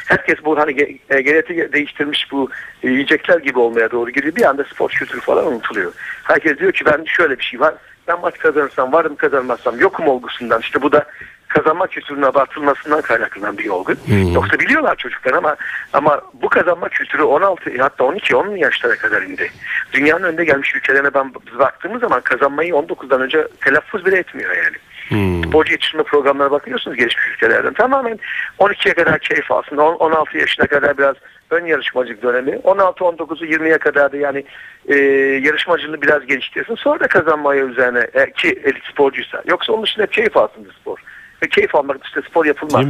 herkes 0.07 0.45
bu 0.45 0.59
hani 0.59 0.99
e, 1.09 1.21
geneti 1.21 1.73
değiştirmiş 1.73 2.31
bu 2.31 2.49
yiyecekler 2.83 3.39
gibi 3.39 3.59
olmaya 3.59 3.91
doğru 3.91 4.09
gidiyor. 4.09 4.35
Bir 4.35 4.43
anda 4.43 4.63
spor 4.63 4.89
kültürü 4.89 5.21
falan 5.21 5.47
unutuluyor. 5.47 5.93
Herkes 6.23 6.57
diyor 6.57 6.71
ki 6.71 6.85
ben 6.85 7.03
şöyle 7.03 7.39
bir 7.39 7.43
şey 7.43 7.59
var. 7.59 7.73
Ben 8.07 8.19
maç 8.19 8.37
kazanırsam 8.37 8.93
varım 8.93 9.15
kazanmazsam 9.15 9.79
yokum 9.79 10.07
olgusundan. 10.07 10.61
İşte 10.61 10.81
bu 10.81 10.91
da 10.91 11.05
kazanma 11.53 11.87
kültürünün 11.87 12.21
abartılmasından 12.21 13.01
kaynaklanan 13.01 13.57
bir 13.57 13.69
olgu. 13.69 13.93
Hmm. 14.05 14.33
Yoksa 14.33 14.59
biliyorlar 14.59 14.95
çocuklar 14.95 15.33
ama 15.33 15.55
ama 15.93 16.21
bu 16.33 16.49
kazanma 16.49 16.89
kültürü 16.89 17.23
16 17.23 17.81
hatta 17.81 18.03
12 18.03 18.35
10 18.35 18.55
yaşlara 18.55 18.95
kadar 18.95 19.21
indi. 19.21 19.51
Dünyanın 19.93 20.23
önde 20.23 20.45
gelmiş 20.45 20.75
ülkelerine 20.75 21.13
ben 21.13 21.33
baktığımız 21.59 22.01
zaman 22.01 22.21
kazanmayı 22.21 22.73
19'dan 22.73 23.21
önce 23.21 23.47
telaffuz 23.61 24.05
bile 24.05 24.17
etmiyor 24.17 24.55
yani. 24.55 24.75
Hmm. 25.09 25.43
Sporcu 25.43 25.71
yetiştirme 25.71 26.03
programlarına 26.03 26.51
bakıyorsunuz 26.51 26.97
gelişmiş 26.97 27.27
ülkelerden. 27.35 27.73
Tamamen 27.73 28.19
12'ye 28.59 28.93
kadar 28.93 29.19
keyif 29.19 29.51
alsın. 29.51 29.77
16 29.77 30.37
yaşına 30.37 30.67
kadar 30.67 30.97
biraz 30.97 31.15
ön 31.49 31.65
yarışmacılık 31.65 32.23
dönemi. 32.23 32.51
16-19'u 32.51 33.45
20'ye 33.45 33.77
kadar 33.77 34.11
da 34.11 34.17
yani 34.17 34.43
e, 34.87 34.95
yarışmacılığı 35.43 36.01
biraz 36.01 36.25
geliştirsin. 36.25 36.75
Sonra 36.75 36.99
da 36.99 37.07
kazanmaya 37.07 37.65
üzerine 37.65 38.07
e, 38.13 38.31
ki 38.31 38.61
elit 38.63 38.83
sporcuysa. 38.91 39.43
Yoksa 39.47 39.73
onun 39.73 39.83
dışında 39.83 40.03
hep 40.03 40.13
keyif 40.13 40.37
alsın 40.37 40.67
spor. 40.81 40.99
Ve 41.43 41.47
keyif 41.47 41.75
almak 41.75 42.05
işte 42.05 42.21
spor 42.21 42.45
yapılmaz. 42.45 42.85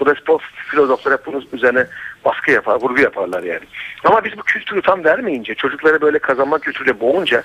Bu 0.00 0.06
da 0.06 0.14
spor 0.14 0.40
filozofları 0.70 1.14
hep 1.14 1.26
bunun 1.26 1.48
üzerine 1.52 1.86
baskı 2.24 2.50
yapar, 2.50 2.80
vurgu 2.80 3.00
yaparlar 3.00 3.42
yani. 3.42 3.64
Ama 4.04 4.24
biz 4.24 4.38
bu 4.38 4.42
kültürü 4.42 4.82
tam 4.82 5.04
vermeyince, 5.04 5.54
çocuklara 5.54 6.00
böyle 6.00 6.18
kazanma 6.18 6.58
kültürüyle 6.58 7.00
boğunca 7.00 7.42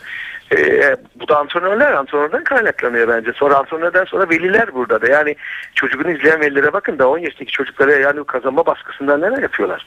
e, 0.56 0.96
bu 1.16 1.28
da 1.28 1.38
antrenörler, 1.38 1.92
antrenörden 1.92 2.44
kaynaklanıyor 2.44 3.08
bence. 3.08 3.34
Sonra 3.34 3.58
antrenörden 3.58 4.06
sonra 4.06 4.30
veliler 4.30 4.74
burada 4.74 5.02
da. 5.02 5.08
Yani 5.08 5.36
çocuğunu 5.76 6.12
izleyen 6.12 6.42
velilere 6.42 6.74
bakın 6.74 7.00
da 7.00 7.10
10 7.10 7.18
yaşındaki 7.18 7.52
çocuklara 7.52 7.92
yani 7.92 8.24
kazanma 8.24 8.66
baskısından 8.66 9.22
neler 9.22 9.42
yapıyorlar. 9.42 9.86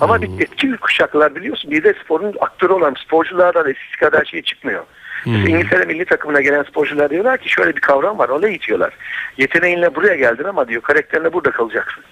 Ama 0.00 0.22
bir 0.22 0.40
etki 0.40 0.76
kuşaklar 0.76 1.34
biliyorsun 1.34 1.70
bir 1.70 1.84
de 1.84 1.94
sporun 2.04 2.34
aktörü 2.40 2.72
olan 2.72 2.94
sporculardan 3.04 3.70
eskisi 3.70 3.96
kadar 3.96 4.24
şey 4.24 4.42
çıkmıyor. 4.42 4.84
Hmm. 5.22 5.46
İngiltere 5.46 5.84
milli 5.84 6.04
takımına 6.04 6.40
gelen 6.40 6.62
sporcular 6.62 7.10
diyorlar 7.10 7.38
ki 7.38 7.48
şöyle 7.48 7.76
bir 7.76 7.80
kavram 7.80 8.18
var. 8.18 8.28
Ona 8.28 8.48
itiyorlar. 8.48 8.92
Yeteneğinle 9.38 9.94
buraya 9.94 10.14
geldin 10.14 10.44
ama 10.44 10.68
diyor 10.68 10.82
karakterinle 10.82 11.32
burada 11.32 11.50
kalacaksın. 11.50 12.04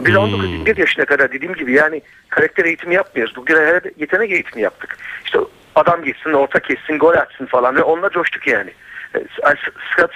Biz 0.00 0.14
hmm. 0.14 0.64
19-21 0.64 0.80
yaşına 0.80 1.04
kadar 1.04 1.32
dediğim 1.32 1.54
gibi 1.54 1.72
yani 1.72 2.02
karakter 2.28 2.64
eğitimi 2.64 2.94
yapmıyoruz. 2.94 3.36
Bugün 3.36 3.56
her 3.56 3.82
yetenek 3.96 4.30
eğitimi 4.30 4.62
yaptık. 4.62 4.98
İşte 5.24 5.38
adam 5.74 6.04
gitsin, 6.04 6.32
orta 6.32 6.60
kessin, 6.60 6.98
gol 6.98 7.14
atsın 7.14 7.46
falan 7.46 7.76
ve 7.76 7.82
onunla 7.82 8.10
coştuk 8.10 8.46
yani. 8.46 8.70
E, 9.14 9.20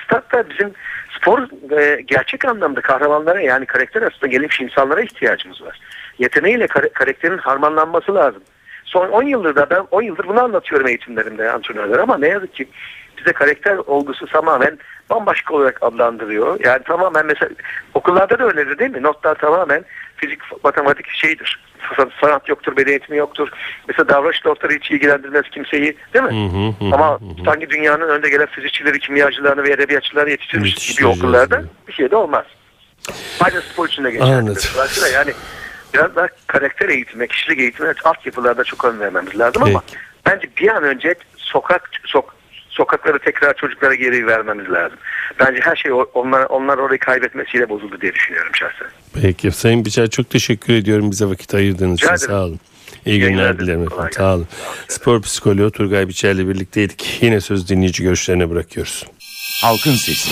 Statta 0.05 0.51
bizim 0.51 0.73
spor 1.17 1.71
e, 1.79 2.01
gerçek 2.01 2.45
anlamda 2.45 2.81
kahramanlara 2.81 3.41
yani 3.41 3.67
karakter 3.67 4.03
aslında 4.03 4.27
gelmiş 4.27 4.61
insanlara 4.61 5.01
ihtiyacımız 5.01 5.63
var. 5.63 5.81
Yeteneğiyle 6.19 6.67
karakterin 6.67 7.39
harmanlanması 7.39 8.15
lazım. 8.15 8.43
Son 8.93 9.09
10 9.09 9.23
yıldır 9.23 9.57
da 9.57 9.71
ben 9.71 9.87
10 9.91 10.03
yıldır 10.03 10.29
bunu 10.29 10.43
anlatıyorum 10.43 10.89
eğitimlerimde 10.89 11.53
antrenörler 11.53 11.99
ama 11.99 12.19
ne 12.19 12.29
yazık 12.29 12.55
ki 12.55 12.69
bize 13.19 13.33
karakter 13.33 13.77
olgusu 13.77 14.27
tamamen 14.27 14.79
bambaşka 15.11 15.55
olarak 15.55 15.83
adlandırıyor. 15.83 16.61
Yani 16.65 16.83
tamamen 16.83 17.27
mesela 17.27 17.51
okullarda 17.95 18.39
da 18.39 18.45
öyledir 18.45 18.79
değil 18.79 18.91
mi? 18.91 19.03
Notlar 19.03 19.35
tamamen 19.35 19.85
fizik, 20.17 20.65
matematik 20.65 21.09
şeydir. 21.09 21.61
Sanat 22.21 22.49
yoktur, 22.49 22.77
beden 22.77 22.91
eğitimi 22.91 23.19
yoktur. 23.19 23.49
Mesela 23.89 24.09
davranış 24.09 24.45
notları 24.45 24.73
hiç 24.73 24.91
ilgilendirmez 24.91 25.43
kimseyi 25.51 25.97
değil 26.15 26.25
mi? 26.25 26.31
Hı 26.31 26.57
hı 26.57 26.89
hı, 26.89 26.95
Ama 26.95 27.15
hı 27.15 27.45
sanki 27.45 27.71
dünyanın 27.71 28.09
önde 28.09 28.31
gelen 28.31 28.47
fizikçileri, 28.47 28.99
kimyacılarını 28.99 29.65
ve 29.65 29.73
edebiyatçıları 29.73 30.31
yetiştirmiş 30.31 30.97
gibi 30.97 31.07
okullarda 31.07 31.63
bir 31.89 31.93
şey 31.93 32.11
de 32.11 32.17
olmaz. 32.17 32.45
Aynı 33.41 33.61
spor 33.61 33.89
için 33.89 34.05
de 34.05 34.11
geçerli. 34.11 34.33
Anladım. 34.33 34.63
Dolayısıyla 34.75 35.09
yani 35.19 35.33
biraz 35.95 36.17
daha 36.17 36.27
karakter 36.47 36.89
eğitimi, 36.89 37.29
kişilik 37.29 37.59
eğitimi 37.59 37.95
altyapılarda 38.05 38.65
çok 38.65 38.85
ön 38.85 39.01
vermemiz 39.01 39.39
lazım 39.39 39.63
ama 39.63 39.83
Peki. 39.87 40.03
bence 40.27 40.49
bir 40.57 40.69
an 40.69 40.83
önce 40.83 41.15
sokak 41.37 41.91
sok, 42.05 42.35
sokakları 42.69 43.19
tekrar 43.19 43.55
çocuklara 43.57 43.95
geri 43.95 44.27
vermemiz 44.27 44.71
lazım. 44.71 44.99
Bence 45.41 45.61
her 45.63 45.77
şey 45.77 45.93
onlar 46.15 46.45
onlar 46.45 46.79
orayı 46.79 46.99
kaybetmesiyle 46.99 47.69
bozuldu 47.69 48.01
diye 48.01 48.15
düşünüyorum 48.15 48.53
şahsen. 48.55 48.89
Peki 49.23 49.51
Sayın 49.51 49.85
Biçer 49.85 50.11
çok 50.11 50.31
teşekkür 50.31 50.75
ediyorum 50.75 51.11
bize 51.11 51.27
vakit 51.27 51.55
ayırdığınız 51.55 51.99
için 52.03 52.17
sağ 52.17 52.45
olun. 52.45 52.61
İyi 53.07 53.21
günler 53.21 53.35
dilerim. 53.35 53.59
dilerim 53.59 53.87
Kolay 53.87 54.09
efendim. 54.09 54.19
Sağ 54.19 54.35
olun. 54.35 54.47
Spor 54.89 55.23
psikoloğu 55.23 55.71
Turgay 55.71 56.09
Biçer'le 56.09 56.49
birlikteydik. 56.49 57.19
Yine 57.21 57.41
söz 57.41 57.69
dinleyici 57.69 58.03
görüşlerine 58.03 58.51
bırakıyoruz. 58.51 59.07
Halkın 59.63 59.93
Sesi. 59.95 60.31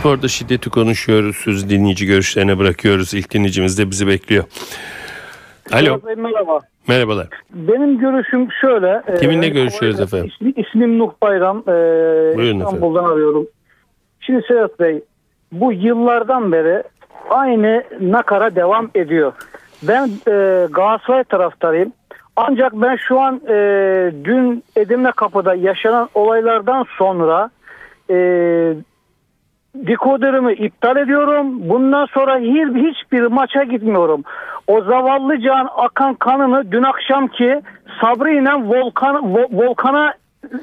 Sporda 0.00 0.28
şiddeti 0.28 0.70
konuşuyoruz. 0.70 1.36
Söz 1.36 1.70
dinleyici 1.70 2.06
görüşlerine 2.06 2.58
bırakıyoruz. 2.58 3.14
İlk 3.14 3.30
dinleyicimiz 3.34 3.78
de 3.78 3.90
bizi 3.90 4.06
bekliyor. 4.06 4.44
Alo. 5.72 6.00
Merhaba. 6.16 6.58
Merhabalar. 6.88 7.28
Benim 7.50 7.98
görüşüm 7.98 8.48
şöyle. 8.60 9.02
e, 9.06 9.14
Kiminle 9.16 9.46
ben 9.46 9.52
görüşüyoruz 9.52 10.00
efendim? 10.00 10.30
İsmi, 10.34 10.52
ismim 10.56 10.98
Nuh 10.98 11.10
Bayram. 11.22 11.58
E, 11.58 11.66
Buyurun 12.36 12.58
İstanbul'dan 12.58 13.04
arıyorum. 13.04 13.46
Şimdi 14.20 14.44
Sedat 14.48 14.80
Bey 14.80 15.00
bu 15.52 15.72
yıllardan 15.72 16.52
beri 16.52 16.82
aynı 17.30 17.84
nakara 18.00 18.54
devam 18.56 18.90
ediyor. 18.94 19.32
Ben 19.82 20.06
e, 20.28 20.66
Galatasaray 20.70 21.24
taraftarıyım. 21.24 21.92
Ancak 22.36 22.72
ben 22.74 22.96
şu 22.96 23.20
an 23.20 23.40
e, 23.48 23.54
dün 24.24 24.64
Edirne 24.76 25.12
Kapı'da 25.16 25.54
yaşanan 25.54 26.08
olaylardan 26.14 26.84
sonra 26.98 27.50
e, 28.10 28.16
dekoderimi 29.74 30.52
iptal 30.52 30.96
ediyorum. 30.96 31.68
Bundan 31.68 32.06
sonra 32.06 32.38
hiç, 32.38 32.68
hiçbir 32.86 33.22
maça 33.22 33.62
gitmiyorum. 33.62 34.24
O 34.66 34.80
zavallı 34.82 35.40
can 35.40 35.68
akan 35.76 36.14
kanını 36.14 36.72
dün 36.72 36.82
akşamki 36.82 37.62
Sabri 38.00 38.36
ile 38.36 38.52
Volkan, 38.52 39.14
Vo- 39.14 39.48
Volkan'a 39.52 40.14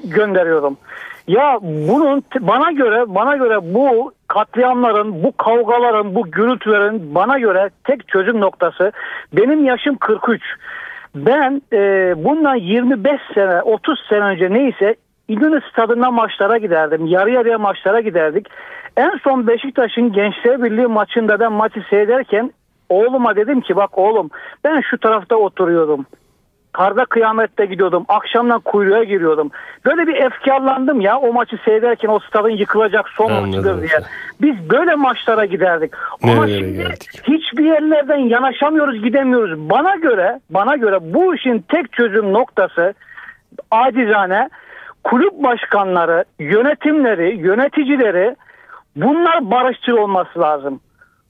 gönderiyorum. 0.04 0.78
Ya 1.28 1.60
bunun 1.62 2.24
bana 2.40 2.72
göre 2.72 3.04
bana 3.08 3.36
göre 3.36 3.74
bu 3.74 4.12
katliamların, 4.28 5.24
bu 5.24 5.38
kavgaların, 5.38 6.16
bu 6.16 6.32
gürültülerin 6.32 7.16
bana 7.16 7.40
göre 7.40 7.70
tek 7.84 8.08
çözüm 8.08 8.42
noktası 8.42 8.92
benim 9.34 9.66
yaşım 9.66 9.96
43. 9.96 10.42
Ben 11.16 11.62
e, 11.74 11.80
bundan 12.18 12.56
25 12.56 13.22
sene 13.34 13.62
30 13.62 14.00
sene 14.10 14.24
önce 14.24 14.54
neyse 14.54 14.96
İnönü 15.28 15.62
stadına 15.72 16.12
maçlara 16.12 16.58
giderdim. 16.58 17.06
Yarı 17.06 17.32
yarıya 17.32 17.58
maçlara 17.58 18.00
giderdik. 18.00 18.48
En 18.98 19.12
son 19.24 19.48
Beşiktaş'ın 19.48 20.12
Gençler 20.12 20.64
Birliği 20.64 20.88
maçında 20.88 21.40
ben 21.40 21.52
maçı 21.52 21.84
seyrederken 21.90 22.52
oğluma 22.90 23.36
dedim 23.36 23.62
ki 23.62 23.76
bak 23.76 23.98
oğlum 23.98 24.30
ben 24.64 24.82
şu 24.82 24.98
tarafta 24.98 25.36
oturuyordum. 25.36 26.06
Karda 26.72 27.06
kıyamette 27.06 27.66
gidiyordum. 27.66 28.06
Akşamdan 28.08 28.60
kuyruğa 28.60 29.04
giriyordum. 29.04 29.52
Böyle 29.86 30.08
bir 30.08 30.16
efkarlandım 30.16 31.02
ya 31.02 31.18
o 31.18 31.34
maçı 31.34 31.58
seyrederken 31.66 32.10
o 32.10 32.20
stadın 32.20 32.50
yıkılacak 32.50 33.10
son 33.10 33.32
Anladım 33.32 33.50
maçıdır 33.50 33.82
diye. 33.82 34.00
Biz 34.42 34.70
böyle 34.70 34.96
maçlara 34.96 35.46
giderdik. 35.46 35.92
Ama 36.24 36.48
şimdi 36.48 36.74
geldik? 36.74 37.10
hiçbir 37.28 37.66
yerlerden 37.66 38.18
yanaşamıyoruz, 38.18 39.04
gidemiyoruz. 39.04 39.70
Bana 39.70 39.96
göre, 39.96 40.40
bana 40.50 40.76
göre 40.76 40.98
bu 41.02 41.36
işin 41.36 41.66
tek 41.70 41.94
çözüm 41.94 42.34
noktası 42.34 42.94
acizane 43.72 44.50
kulüp 45.04 45.34
başkanları, 45.34 46.26
yönetimleri, 46.40 47.38
yöneticileri 47.38 48.36
bunlar 49.02 49.52
barışçıl 49.52 49.94
olması 49.94 50.40
lazım. 50.40 50.80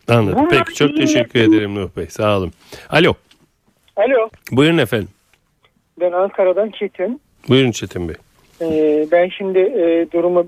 Anladım. 0.08 0.40
Bunlar 0.40 0.50
Peki 0.66 0.74
çok 0.76 0.98
teşekkür 0.98 1.40
niyetli- 1.40 1.56
ederim 1.56 1.76
Nuh 1.76 1.90
Bey. 1.98 2.08
Sağ 2.08 2.38
olun. 2.38 2.52
Alo. 2.90 3.14
Alo, 3.96 4.30
Buyurun 4.52 4.78
efendim. 4.78 5.08
ben 6.00 6.12
Ankara'dan 6.12 6.70
Çetin. 6.70 7.22
Buyurun 7.50 7.72
Çetin 7.72 8.10
Bey. 8.10 8.16
Ee, 8.62 9.08
ben 9.12 9.30
şimdi 9.30 9.60
e, 9.60 10.08
durumu 10.14 10.48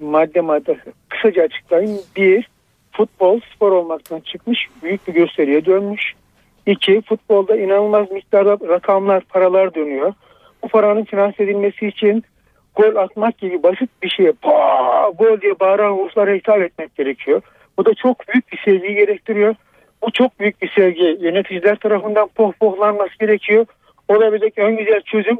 madde 0.00 0.40
madde 0.40 0.78
kısaca 1.08 1.42
açıklayayım. 1.42 1.98
Bir, 2.16 2.48
futbol 2.92 3.40
spor 3.54 3.72
olmaktan 3.72 4.20
çıkmış, 4.20 4.68
büyük 4.82 5.08
bir 5.08 5.12
gösteriye 5.12 5.64
dönmüş. 5.64 6.12
İki, 6.66 7.02
futbolda 7.02 7.56
inanılmaz 7.56 8.10
miktarda 8.10 8.68
rakamlar, 8.68 9.20
paralar 9.24 9.74
dönüyor. 9.74 10.12
Bu 10.62 10.68
paranın 10.68 11.04
finanse 11.04 11.44
edilmesi 11.44 11.86
için 11.86 12.24
gol 12.76 12.96
atmak 12.96 13.38
gibi 13.38 13.62
basit 13.62 13.90
bir 14.02 14.08
şeye 14.08 14.32
"Paa!" 14.32 15.10
gol 15.10 15.40
diye 15.40 15.60
bağıran 15.60 15.98
Ruslara 15.98 16.34
hitap 16.34 16.60
etmek 16.60 16.96
gerekiyor. 16.96 17.42
Bu 17.78 17.84
da 17.84 17.94
çok 17.94 18.28
büyük 18.28 18.52
bir 18.52 18.58
sevgi 18.64 18.94
gerektiriyor. 18.94 19.54
Bu 20.02 20.10
çok 20.10 20.40
büyük 20.40 20.62
bir 20.62 20.72
sevgi. 20.76 21.18
Yöneticiler 21.20 21.76
tarafından 21.76 22.28
pohpohlanması 22.28 23.18
gerekiyor. 23.20 23.66
Olabilecek 24.08 24.54
en 24.56 24.76
güzel 24.76 25.00
çözüm 25.00 25.38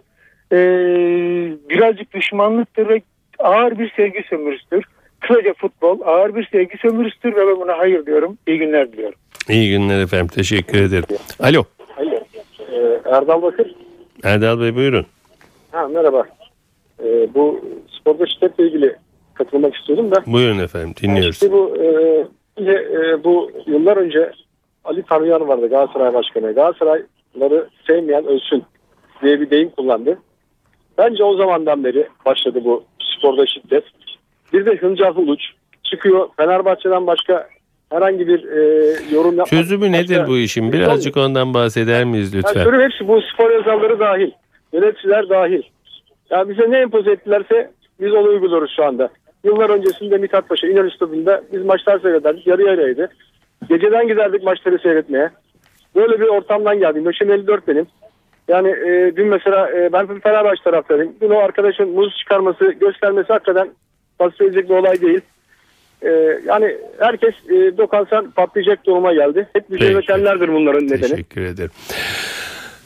e, 0.53 0.59
birazcık 1.71 2.15
düşmanlıktır 2.15 2.89
ve 2.89 3.03
ağır 3.39 3.79
bir 3.79 3.93
sevgi 3.97 4.25
sömürüsüdür. 4.31 4.85
Kısaca 5.21 5.55
futbol 5.55 6.01
ağır 6.05 6.35
bir 6.35 6.49
sevgi 6.53 6.79
sömürüsüdür 6.79 7.37
ve 7.37 7.47
ben 7.47 7.61
buna 7.61 7.79
hayır 7.79 8.07
diyorum. 8.07 8.39
İyi 8.47 8.59
günler 8.59 8.93
diliyorum. 8.93 9.19
İyi 9.49 9.71
günler 9.71 10.01
efendim. 10.03 10.27
Teşekkür 10.29 10.83
ederim. 10.83 11.05
Alo. 11.41 11.65
Hayır. 11.97 12.23
Ee, 12.73 13.09
Erdal 13.11 13.43
Bakır. 13.43 13.75
Erdal 14.25 14.61
Bey 14.61 14.75
buyurun. 14.75 15.07
Ha, 15.73 15.89
merhaba. 15.89 16.27
Ee, 17.05 17.35
bu 17.35 17.61
sporda 18.01 18.27
şiddetle 18.27 18.67
ilgili 18.67 18.97
katılmak 19.35 19.77
istiyordum 19.77 20.11
da. 20.11 20.23
Buyurun 20.27 20.59
efendim. 20.59 20.95
Dinliyoruz. 21.03 21.35
İşte 21.35 21.53
bu 21.53 21.77
e, 21.77 21.87
e, 22.59 23.25
bu 23.25 23.51
yıllar 23.67 23.97
önce 23.97 24.33
Ali 24.85 25.03
Tanrıyan 25.03 25.49
vardı 25.49 25.69
Galatasaray 25.69 26.15
Başkanı. 26.15 26.53
Galatasarayları 26.55 27.69
sevmeyen 27.87 28.27
ölsün 28.27 28.65
diye 29.23 29.41
bir 29.41 29.51
deyim 29.51 29.71
kullandı. 29.71 30.19
Bence 30.99 31.25
o 31.25 31.37
zamandan 31.37 31.85
beri 31.85 32.09
başladı 32.27 32.61
bu 32.65 32.85
sporda 33.17 33.47
şiddet. 33.47 33.85
Bir 34.53 34.67
de 34.67 34.77
Hıncah 34.77 35.19
Uluç 35.19 35.41
çıkıyor 35.83 36.29
Fenerbahçe'den 36.37 37.07
başka 37.07 37.49
herhangi 37.91 38.29
bir 38.29 38.45
e, 38.45 38.61
yorum 39.15 39.31
yapmak. 39.31 39.47
Çözümü 39.47 39.93
nedir 39.93 40.19
başka- 40.19 40.29
bu 40.29 40.37
işin? 40.39 40.73
Birazcık 40.73 41.17
ondan 41.17 41.55
bahseder 41.55 42.05
miyiz 42.05 42.35
Yani 42.35 42.43
lütfen? 42.45 42.65
görüyorum 42.65 42.91
hepsi 42.91 43.09
bu 43.09 43.21
spor 43.35 43.51
yazarları 43.51 44.01
dahil. 44.01 44.31
Yöneticiler 44.73 45.29
dahil. 45.29 45.63
Ya 46.31 46.49
bize 46.49 46.71
ne 46.71 46.79
empoze 46.79 47.11
ettilerse 47.11 47.71
biz 48.01 48.13
onu 48.13 48.29
uyguluyoruz 48.29 48.73
şu 48.77 48.85
anda. 48.85 49.09
Yıllar 49.45 49.71
öncesinde 49.71 50.17
Mithat 50.17 50.49
Paşa 50.49 50.67
İnönü 50.67 50.91
Stadı'nda 50.91 51.43
biz 51.53 51.65
maçlar 51.65 51.99
seyrederdik. 51.99 52.47
Yarı 52.47 52.63
yarıyaydı. 52.63 53.09
Geceden 53.69 54.09
giderdik 54.09 54.43
maçları 54.43 54.79
seyretmeye. 54.79 55.31
Böyle 55.97 56.21
bir 56.21 56.27
ortamdan 56.27 56.79
geldim. 56.79 57.05
Yaşım 57.05 57.31
54 57.31 57.69
benim. 57.69 57.87
Yani 58.49 58.69
e, 58.69 59.17
dün 59.17 59.27
mesela 59.27 59.71
e, 59.71 59.93
ben 59.93 60.21
Fenerbahçe 60.21 60.63
taraftarıyım. 60.63 61.15
Dün 61.21 61.31
o 61.31 61.39
arkadaşın 61.39 61.89
muz 61.89 62.17
çıkarması, 62.17 62.65
göstermesi 62.65 63.33
hakikaten 63.33 63.71
tasvir 64.19 64.45
edilecek 64.45 64.71
bir 64.71 64.75
olay 64.75 65.01
değil. 65.01 65.21
E, 66.03 66.11
yani 66.47 66.77
herkes 66.99 67.35
e, 67.49 67.79
dokansan 67.79 68.31
patlayacak 68.31 68.87
duruma 68.87 69.15
geldi. 69.15 69.49
Hep 69.53 69.65
Peki. 69.71 69.85
mücadelekenlerdir 69.85 70.49
bunların 70.49 70.87
nedeni. 70.87 71.01
Teşekkür 71.01 71.45
ederim. 71.45 71.71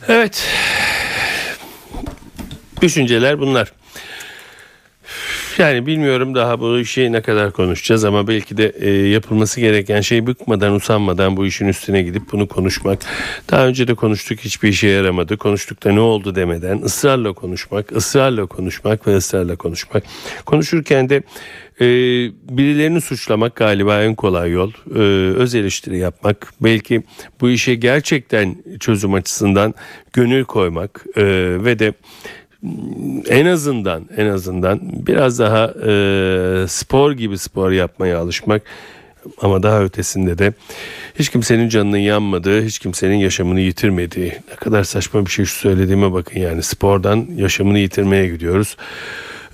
Evet. 0.09 0.49
Düşünceler 2.85 3.41
bunlar. 3.41 3.73
Yani 5.59 5.87
bilmiyorum 5.87 6.35
daha 6.35 6.61
bu 6.61 6.79
işi 6.79 7.13
ne 7.13 7.23
kadar 7.23 7.53
konuşacağız 7.53 8.05
ama 8.05 8.29
belki 8.29 8.57
de 8.57 8.73
e, 8.81 8.91
yapılması 8.91 9.61
gereken 9.61 10.01
şey 10.01 10.27
bıkmadan 10.27 10.73
usanmadan 10.73 11.37
bu 11.37 11.47
işin 11.47 11.69
üstüne 11.69 12.03
gidip 12.03 12.23
bunu 12.33 12.49
konuşmak. 12.49 12.99
Daha 13.51 13.67
önce 13.67 13.89
de 13.89 13.95
konuştuk 13.95 14.41
hiçbir 14.41 14.69
işe 14.69 14.89
yaramadı. 14.89 15.37
Konuştuk 15.37 15.85
da 15.85 15.93
ne 15.93 16.01
oldu 16.01 16.35
demeden 16.35 16.83
ısrarla 16.83 17.33
konuşmak, 17.33 17.97
ısrarla 17.97 18.47
konuşmak 18.47 19.07
ve 19.07 19.17
ısrarla 19.17 19.57
konuşmak. 19.57 20.05
Konuşurken 20.47 21.09
de 21.09 21.23
e, 21.81 21.87
birilerini 22.57 23.01
suçlamak 23.01 23.57
galiba 23.57 24.03
en 24.03 24.15
kolay 24.15 24.51
yol. 24.51 24.73
E, 24.95 24.99
öz 25.37 25.55
eleştiri 25.55 25.99
yapmak, 25.99 26.55
belki 26.61 27.03
bu 27.41 27.51
işe 27.51 27.75
gerçekten 27.75 28.57
çözüm 28.81 29.15
açısından 29.15 29.75
gönül 30.13 30.45
koymak 30.45 31.05
e, 31.17 31.25
ve 31.65 31.79
de 31.79 31.93
en 33.29 33.47
azından 33.47 34.09
en 34.17 34.27
azından 34.27 34.81
biraz 34.83 35.39
daha 35.39 35.65
e, 35.67 36.69
spor 36.69 37.13
gibi 37.13 37.39
spor 37.39 37.71
yapmaya 37.71 38.19
alışmak 38.19 38.63
ama 39.43 39.63
daha 39.63 39.83
ötesinde 39.83 40.39
de 40.39 40.53
hiç 41.19 41.29
kimsenin 41.29 41.69
canının 41.69 41.97
yanmadığı, 41.99 42.65
hiç 42.65 42.79
kimsenin 42.79 43.17
yaşamını 43.17 43.61
yitirmediği 43.61 44.33
ne 44.51 44.57
kadar 44.57 44.85
saçma 44.85 45.27
bir 45.27 45.31
şey 45.31 45.45
şu 45.45 45.55
söylediğime 45.55 46.13
bakın 46.13 46.41
yani 46.41 46.63
spordan 46.63 47.27
yaşamını 47.37 47.79
yitirmeye 47.79 48.29
gidiyoruz. 48.29 48.77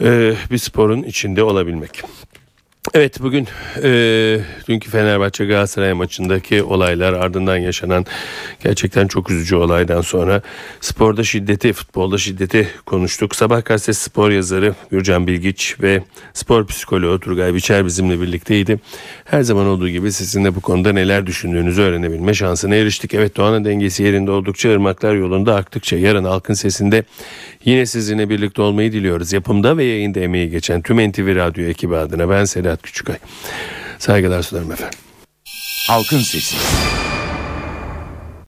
E, 0.00 0.34
bir 0.50 0.58
sporun 0.58 1.02
içinde 1.02 1.42
olabilmek. 1.42 2.02
Evet 2.94 3.22
bugün 3.22 3.48
e, 3.82 4.40
dünkü 4.68 4.90
Fenerbahçe 4.90 5.44
Galatasaray 5.44 5.92
maçındaki 5.92 6.62
olaylar 6.62 7.12
ardından 7.12 7.56
yaşanan 7.56 8.06
gerçekten 8.64 9.06
çok 9.06 9.30
üzücü 9.30 9.56
olaydan 9.56 10.00
sonra 10.00 10.42
sporda 10.80 11.24
şiddeti, 11.24 11.72
futbolda 11.72 12.18
şiddeti 12.18 12.68
konuştuk. 12.86 13.36
Sabah 13.36 13.64
gazetesi 13.64 14.02
spor 14.02 14.30
yazarı 14.30 14.74
Gürcan 14.90 15.26
Bilgiç 15.26 15.76
ve 15.82 16.02
spor 16.34 16.66
psikoloğu 16.66 17.20
Turgay 17.20 17.54
Biçer 17.54 17.86
bizimle 17.86 18.20
birlikteydi. 18.20 18.80
Her 19.24 19.42
zaman 19.42 19.66
olduğu 19.66 19.88
gibi 19.88 20.12
sizin 20.12 20.44
de 20.44 20.54
bu 20.54 20.60
konuda 20.60 20.92
neler 20.92 21.26
düşündüğünüzü 21.26 21.82
öğrenebilme 21.82 22.34
şansına 22.34 22.74
eriştik. 22.74 23.14
Evet 23.14 23.36
Doğan'ın 23.36 23.64
dengesi 23.64 24.02
yerinde 24.02 24.30
oldukça 24.30 24.70
ırmaklar 24.70 25.14
yolunda 25.14 25.56
aktıkça 25.56 25.96
yarın 25.96 26.24
halkın 26.24 26.54
sesinde 26.54 27.04
yine 27.64 27.86
sizinle 27.86 28.30
birlikte 28.30 28.62
olmayı 28.62 28.92
diliyoruz. 28.92 29.32
Yapımda 29.32 29.76
ve 29.76 29.84
yayında 29.84 30.20
emeği 30.20 30.50
geçen 30.50 30.82
tüm 30.82 31.10
NTV 31.10 31.36
Radyo 31.36 31.64
ekibi 31.64 31.96
adına 31.96 32.30
ben 32.30 32.44
Sedat 32.44 32.82
Küçükay. 32.82 33.16
Saygılar 33.98 34.42
sunarım 34.42 34.72
efendim. 34.72 34.98
Halkın 35.86 36.18
Sesi. 36.18 36.56